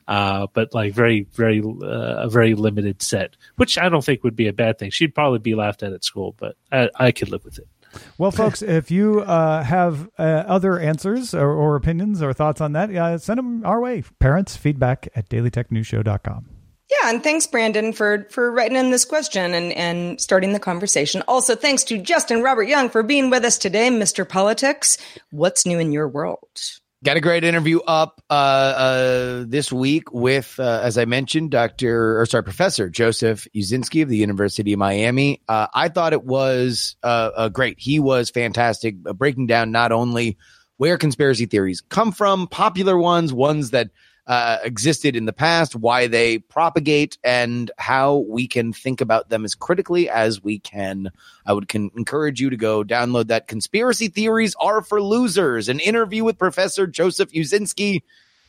Uh, 0.08 0.46
but 0.54 0.72
like 0.72 0.94
very, 0.94 1.26
very, 1.34 1.62
uh, 1.62 2.26
a 2.26 2.30
very 2.30 2.54
limited 2.54 3.02
set, 3.02 3.36
which 3.56 3.76
I 3.76 3.90
don't 3.90 4.06
think 4.06 4.24
would 4.24 4.36
be 4.36 4.48
a 4.48 4.54
bad 4.54 4.78
thing. 4.78 4.92
She'd 4.92 5.16
probably 5.16 5.40
be 5.40 5.56
laughed 5.56 5.82
at 5.82 5.94
at 5.94 6.04
school, 6.04 6.36
but 6.38 6.56
I, 6.72 6.90
I 6.96 7.12
could 7.12 7.30
live 7.30 7.44
with 7.44 7.58
it. 7.58 7.68
Well, 8.18 8.32
folks, 8.44 8.62
if 8.62 8.92
you 8.92 9.22
uh, 9.22 9.64
have 9.64 10.10
uh, 10.18 10.24
other 10.24 10.80
answers 10.80 11.34
or, 11.34 11.52
or, 11.52 11.76
opinions 11.76 12.22
or 12.22 12.34
thoughts 12.34 12.62
on 12.62 12.74
that, 12.74 12.94
uh, 12.96 13.18
send 13.18 13.38
them 13.38 13.66
our 13.66 13.82
way. 13.82 14.04
Parents, 14.20 14.56
feedback 14.56 15.08
at 15.16 15.30
dailytechnewsshow.com. 15.30 16.50
Yeah, 16.90 17.10
and 17.10 17.24
thanks, 17.24 17.48
Brandon, 17.48 17.94
for 17.94 18.28
for 18.30 18.52
writing 18.52 18.78
in 18.78 18.92
this 18.92 19.06
question 19.06 19.54
and 19.54 19.74
and 19.74 20.22
starting 20.22 20.54
the 20.54 20.60
conversation. 20.60 21.24
Also, 21.28 21.56
thanks 21.56 21.84
to 21.86 21.98
Justin 21.98 22.44
Robert 22.44 22.68
Young 22.68 22.90
for 22.90 23.02
being 23.02 23.32
with 23.32 23.44
us 23.44 23.58
today, 23.58 23.90
Mr. 23.90 24.28
Politics. 24.28 24.98
What's 25.32 25.66
new 25.66 25.80
in 25.80 25.92
your 25.92 26.08
world? 26.08 26.48
Got 27.06 27.18
a 27.18 27.22
great 27.22 27.44
interview 27.44 27.82
up 27.86 28.20
uh, 28.32 28.34
uh, 28.34 29.46
this 29.48 29.72
week 29.72 30.12
with, 30.12 30.56
uh, 30.58 30.80
as 30.82 30.98
I 30.98 31.06
mentioned, 31.06 31.52
Dr. 31.52 32.20
or 32.20 32.26
sorry, 32.26 32.44
Professor 32.44 32.90
Joseph 32.90 33.48
Uscinski 33.56 34.02
of 34.02 34.10
the 34.10 34.18
University 34.18 34.74
of 34.74 34.80
Miami. 34.80 35.40
Uh, 35.48 35.68
I 35.72 35.90
thought 35.90 36.14
it 36.14 36.24
was 36.24 36.96
uh, 37.04 37.30
uh, 37.36 37.50
great. 37.50 37.80
He 37.80 38.00
was 38.00 38.32
fantastic, 38.32 38.96
breaking 39.04 39.46
down 39.46 39.72
not 39.72 39.92
only 39.92 40.40
where 40.78 40.98
conspiracy 40.98 41.46
theories 41.46 41.80
come 41.80 42.12
from, 42.12 42.48
popular 42.48 42.98
ones, 42.98 43.32
ones 43.32 43.70
that 43.70 43.92
uh, 44.28 44.58
existed 44.64 45.16
in 45.16 45.26
the 45.26 45.34
past, 45.34 45.76
why 45.76 46.08
they 46.08 46.40
propagate, 46.40 47.18
and 47.24 47.70
how 47.78 48.26
we 48.28 48.48
can 48.48 48.74
think 48.74 49.02
about 49.02 49.30
them 49.30 49.46
as 49.46 49.54
critically 49.56 50.10
as 50.10 50.44
we 50.44 50.60
can. 50.60 51.12
I 51.46 51.54
would 51.54 51.68
can 51.68 51.92
encourage 51.96 52.42
you 52.42 52.50
to 52.50 52.58
go 52.58 52.84
download 52.84 53.28
that 53.28 53.48
Conspiracy 53.48 54.08
Theories 54.08 54.56
Are 54.60 54.82
for 54.82 55.02
Losers, 55.02 55.70
an 55.70 55.80
interview 55.80 56.24
with 56.24 56.38
Professor 56.38 56.88
Joseph 56.88 57.32
Uscinski 57.32 58.02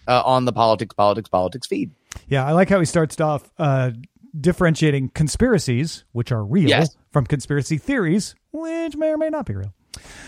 uh, 0.08 0.22
on 0.24 0.44
the 0.44 0.52
Politics, 0.52 0.94
Politics, 0.94 1.28
Politics 1.28 1.66
feed. 1.66 1.90
Yeah, 2.28 2.46
I 2.46 2.52
like 2.52 2.70
how 2.70 2.80
he 2.80 2.86
starts 2.86 3.20
off 3.20 3.50
uh, 3.58 3.90
differentiating 4.38 5.10
conspiracies, 5.10 6.04
which 6.12 6.32
are 6.32 6.44
real, 6.44 6.68
yes. 6.68 6.96
from 7.10 7.26
conspiracy 7.26 7.78
theories, 7.78 8.34
which 8.52 8.96
may 8.96 9.08
or 9.08 9.18
may 9.18 9.28
not 9.28 9.46
be 9.46 9.54
real. 9.54 9.74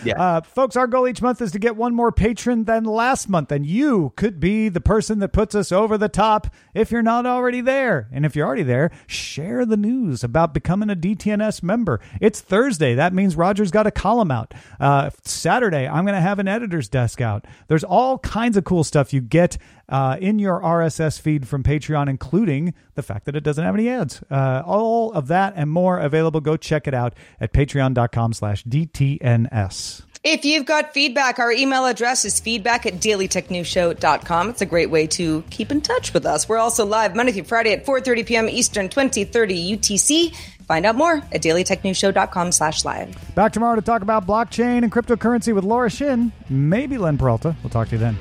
Yeah. 0.04 0.20
Uh, 0.20 0.40
folks, 0.42 0.76
our 0.76 0.86
goal 0.86 1.08
each 1.08 1.22
month 1.22 1.40
is 1.42 1.52
to 1.52 1.58
get 1.58 1.76
one 1.76 1.94
more 1.94 2.12
patron 2.12 2.64
than 2.64 2.84
last 2.84 3.28
month, 3.28 3.50
and 3.52 3.66
you 3.66 4.12
could 4.16 4.40
be 4.40 4.68
the 4.68 4.80
person 4.80 5.18
that 5.20 5.32
puts 5.32 5.54
us 5.54 5.72
over 5.72 5.98
the 5.98 6.08
top 6.08 6.48
if 6.74 6.90
you're 6.90 7.02
not 7.02 7.26
already 7.26 7.60
there. 7.60 8.08
And 8.12 8.24
if 8.24 8.36
you're 8.36 8.46
already 8.46 8.62
there, 8.62 8.90
share 9.06 9.64
the 9.66 9.76
news 9.76 10.22
about 10.22 10.54
becoming 10.54 10.90
a 10.90 10.96
DTNS 10.96 11.62
member. 11.62 12.00
It's 12.20 12.40
Thursday. 12.40 12.94
That 12.94 13.12
means 13.12 13.36
Roger's 13.36 13.70
got 13.70 13.86
a 13.86 13.90
column 13.90 14.30
out. 14.30 14.54
Uh, 14.80 15.10
Saturday, 15.24 15.86
I'm 15.86 16.04
going 16.04 16.14
to 16.14 16.20
have 16.20 16.38
an 16.38 16.48
editor's 16.48 16.88
desk 16.88 17.20
out. 17.20 17.46
There's 17.68 17.84
all 17.84 18.18
kinds 18.18 18.56
of 18.56 18.64
cool 18.64 18.84
stuff 18.84 19.12
you 19.12 19.20
get 19.20 19.58
uh, 19.88 20.16
in 20.20 20.38
your 20.38 20.60
RSS 20.60 21.20
feed 21.20 21.48
from 21.48 21.62
Patreon, 21.62 22.08
including 22.08 22.74
the 22.94 23.02
fact 23.02 23.24
that 23.26 23.36
it 23.36 23.42
doesn't 23.42 23.64
have 23.64 23.74
any 23.74 23.88
ads. 23.88 24.22
Uh, 24.30 24.62
all 24.66 25.12
of 25.12 25.28
that 25.28 25.54
and 25.56 25.70
more 25.70 25.98
available. 25.98 26.40
Go 26.40 26.56
check 26.56 26.86
it 26.86 26.94
out 26.94 27.14
at 27.40 27.52
patreon.com 27.52 28.32
slash 28.32 28.64
DTNS. 28.64 30.02
If 30.24 30.44
you've 30.44 30.66
got 30.66 30.92
feedback, 30.92 31.38
our 31.38 31.52
email 31.52 31.86
address 31.86 32.24
is 32.24 32.40
feedback 32.40 32.86
at 32.86 32.94
dailytechnewsshow.com. 32.94 34.50
It's 34.50 34.60
a 34.60 34.66
great 34.66 34.90
way 34.90 35.06
to 35.08 35.42
keep 35.50 35.70
in 35.70 35.80
touch 35.80 36.12
with 36.12 36.26
us. 36.26 36.48
We're 36.48 36.58
also 36.58 36.84
live 36.84 37.14
Monday 37.14 37.32
through 37.32 37.44
Friday 37.44 37.72
at 37.72 37.86
4.30 37.86 38.26
p.m. 38.26 38.48
Eastern, 38.48 38.88
2030 38.88 39.76
UTC. 39.76 40.34
Find 40.66 40.84
out 40.84 40.96
more 40.96 41.16
at 41.32 41.40
dailytechnewsshow.com 41.42 42.52
slash 42.52 42.84
live. 42.84 43.34
Back 43.34 43.52
tomorrow 43.52 43.76
to 43.76 43.82
talk 43.82 44.02
about 44.02 44.26
blockchain 44.26 44.82
and 44.82 44.92
cryptocurrency 44.92 45.54
with 45.54 45.64
Laura 45.64 45.88
Shin, 45.88 46.32
maybe 46.50 46.98
Len 46.98 47.16
Peralta. 47.16 47.56
We'll 47.62 47.70
talk 47.70 47.88
to 47.88 47.94
you 47.94 47.98
then. 47.98 48.18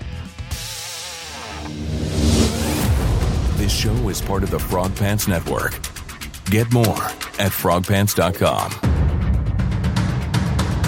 This 3.67 3.75
show 3.75 4.07
is 4.07 4.21
part 4.21 4.43
of 4.43 4.49
the 4.49 4.59
Frog 4.59 4.95
Pants 4.95 5.27
Network. 5.27 5.73
Get 6.45 6.71
more 6.71 7.03
at 7.37 7.51
frogpants.com. 7.51 8.71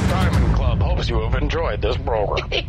Diamond 0.08 0.56
Club 0.56 0.80
hopes 0.82 1.10
you 1.10 1.20
have 1.20 1.36
enjoyed 1.36 1.82
this 1.82 1.98
program. 1.98 2.50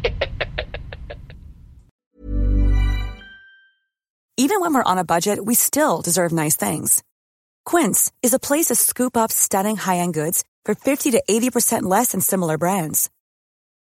Even 4.36 4.60
when 4.60 4.74
we're 4.74 4.82
on 4.82 4.98
a 4.98 5.04
budget, 5.04 5.44
we 5.44 5.54
still 5.54 6.00
deserve 6.00 6.32
nice 6.32 6.56
things. 6.56 7.04
Quince 7.64 8.10
is 8.20 8.34
a 8.34 8.40
place 8.40 8.66
to 8.66 8.74
scoop 8.74 9.16
up 9.16 9.30
stunning 9.30 9.76
high-end 9.76 10.14
goods 10.14 10.42
for 10.64 10.74
50 10.74 11.12
to 11.12 11.22
80% 11.30 11.84
less 11.84 12.10
than 12.10 12.20
similar 12.20 12.58
brands. 12.58 13.10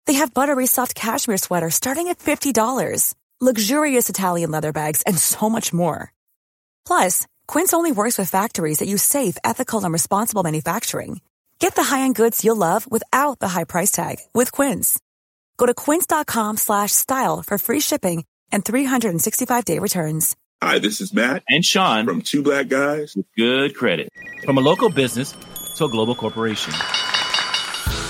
They 0.07 0.15
have 0.15 0.35
buttery 0.35 0.67
soft 0.67 0.97
cashmere 0.97 1.37
sweaters 1.37 1.77
starting 1.77 2.09
at 2.09 2.19
$50, 2.19 3.15
luxurious 3.41 4.09
Italian 4.09 4.51
leather 4.51 4.73
bags, 4.73 5.03
and 5.03 5.17
so 5.17 5.49
much 5.49 5.73
more. 5.73 6.13
Plus, 6.87 7.27
Quince 7.47 7.75
only 7.75 7.93
works 7.93 8.17
with 8.17 8.31
factories 8.31 8.79
that 8.79 8.89
use 8.89 9.03
safe, 9.03 9.37
ethical, 9.45 9.85
and 9.85 9.93
responsible 9.93 10.43
manufacturing. 10.43 11.21
Get 11.59 11.75
the 11.75 11.83
high-end 11.85 12.15
goods 12.15 12.45
you'll 12.45 12.57
love 12.57 12.91
without 12.91 13.39
the 13.39 13.49
high 13.49 13.65
price 13.65 13.91
tag 13.91 14.17
with 14.33 14.53
Quince. 14.53 14.99
Go 15.59 15.67
to 15.67 15.75
quince.com 15.75 16.57
slash 16.57 16.93
style 16.93 17.43
for 17.43 17.59
free 17.59 17.81
shipping 17.81 18.25
and 18.53 18.65
365-day 18.65 19.79
returns. 19.79 20.37
Hi, 20.63 20.79
this 20.79 21.01
is 21.01 21.13
Matt 21.13 21.43
and 21.49 21.65
Sean 21.65 22.07
from 22.07 22.23
Two 22.23 22.43
Black 22.43 22.69
Guys 22.69 23.15
with 23.15 23.27
Good 23.37 23.75
Credit. 23.75 24.09
From 24.45 24.57
a 24.57 24.63
local 24.63 24.89
business 24.89 25.35
to 25.77 25.85
a 25.85 25.89
global 25.89 26.15
corporation. 26.15 26.73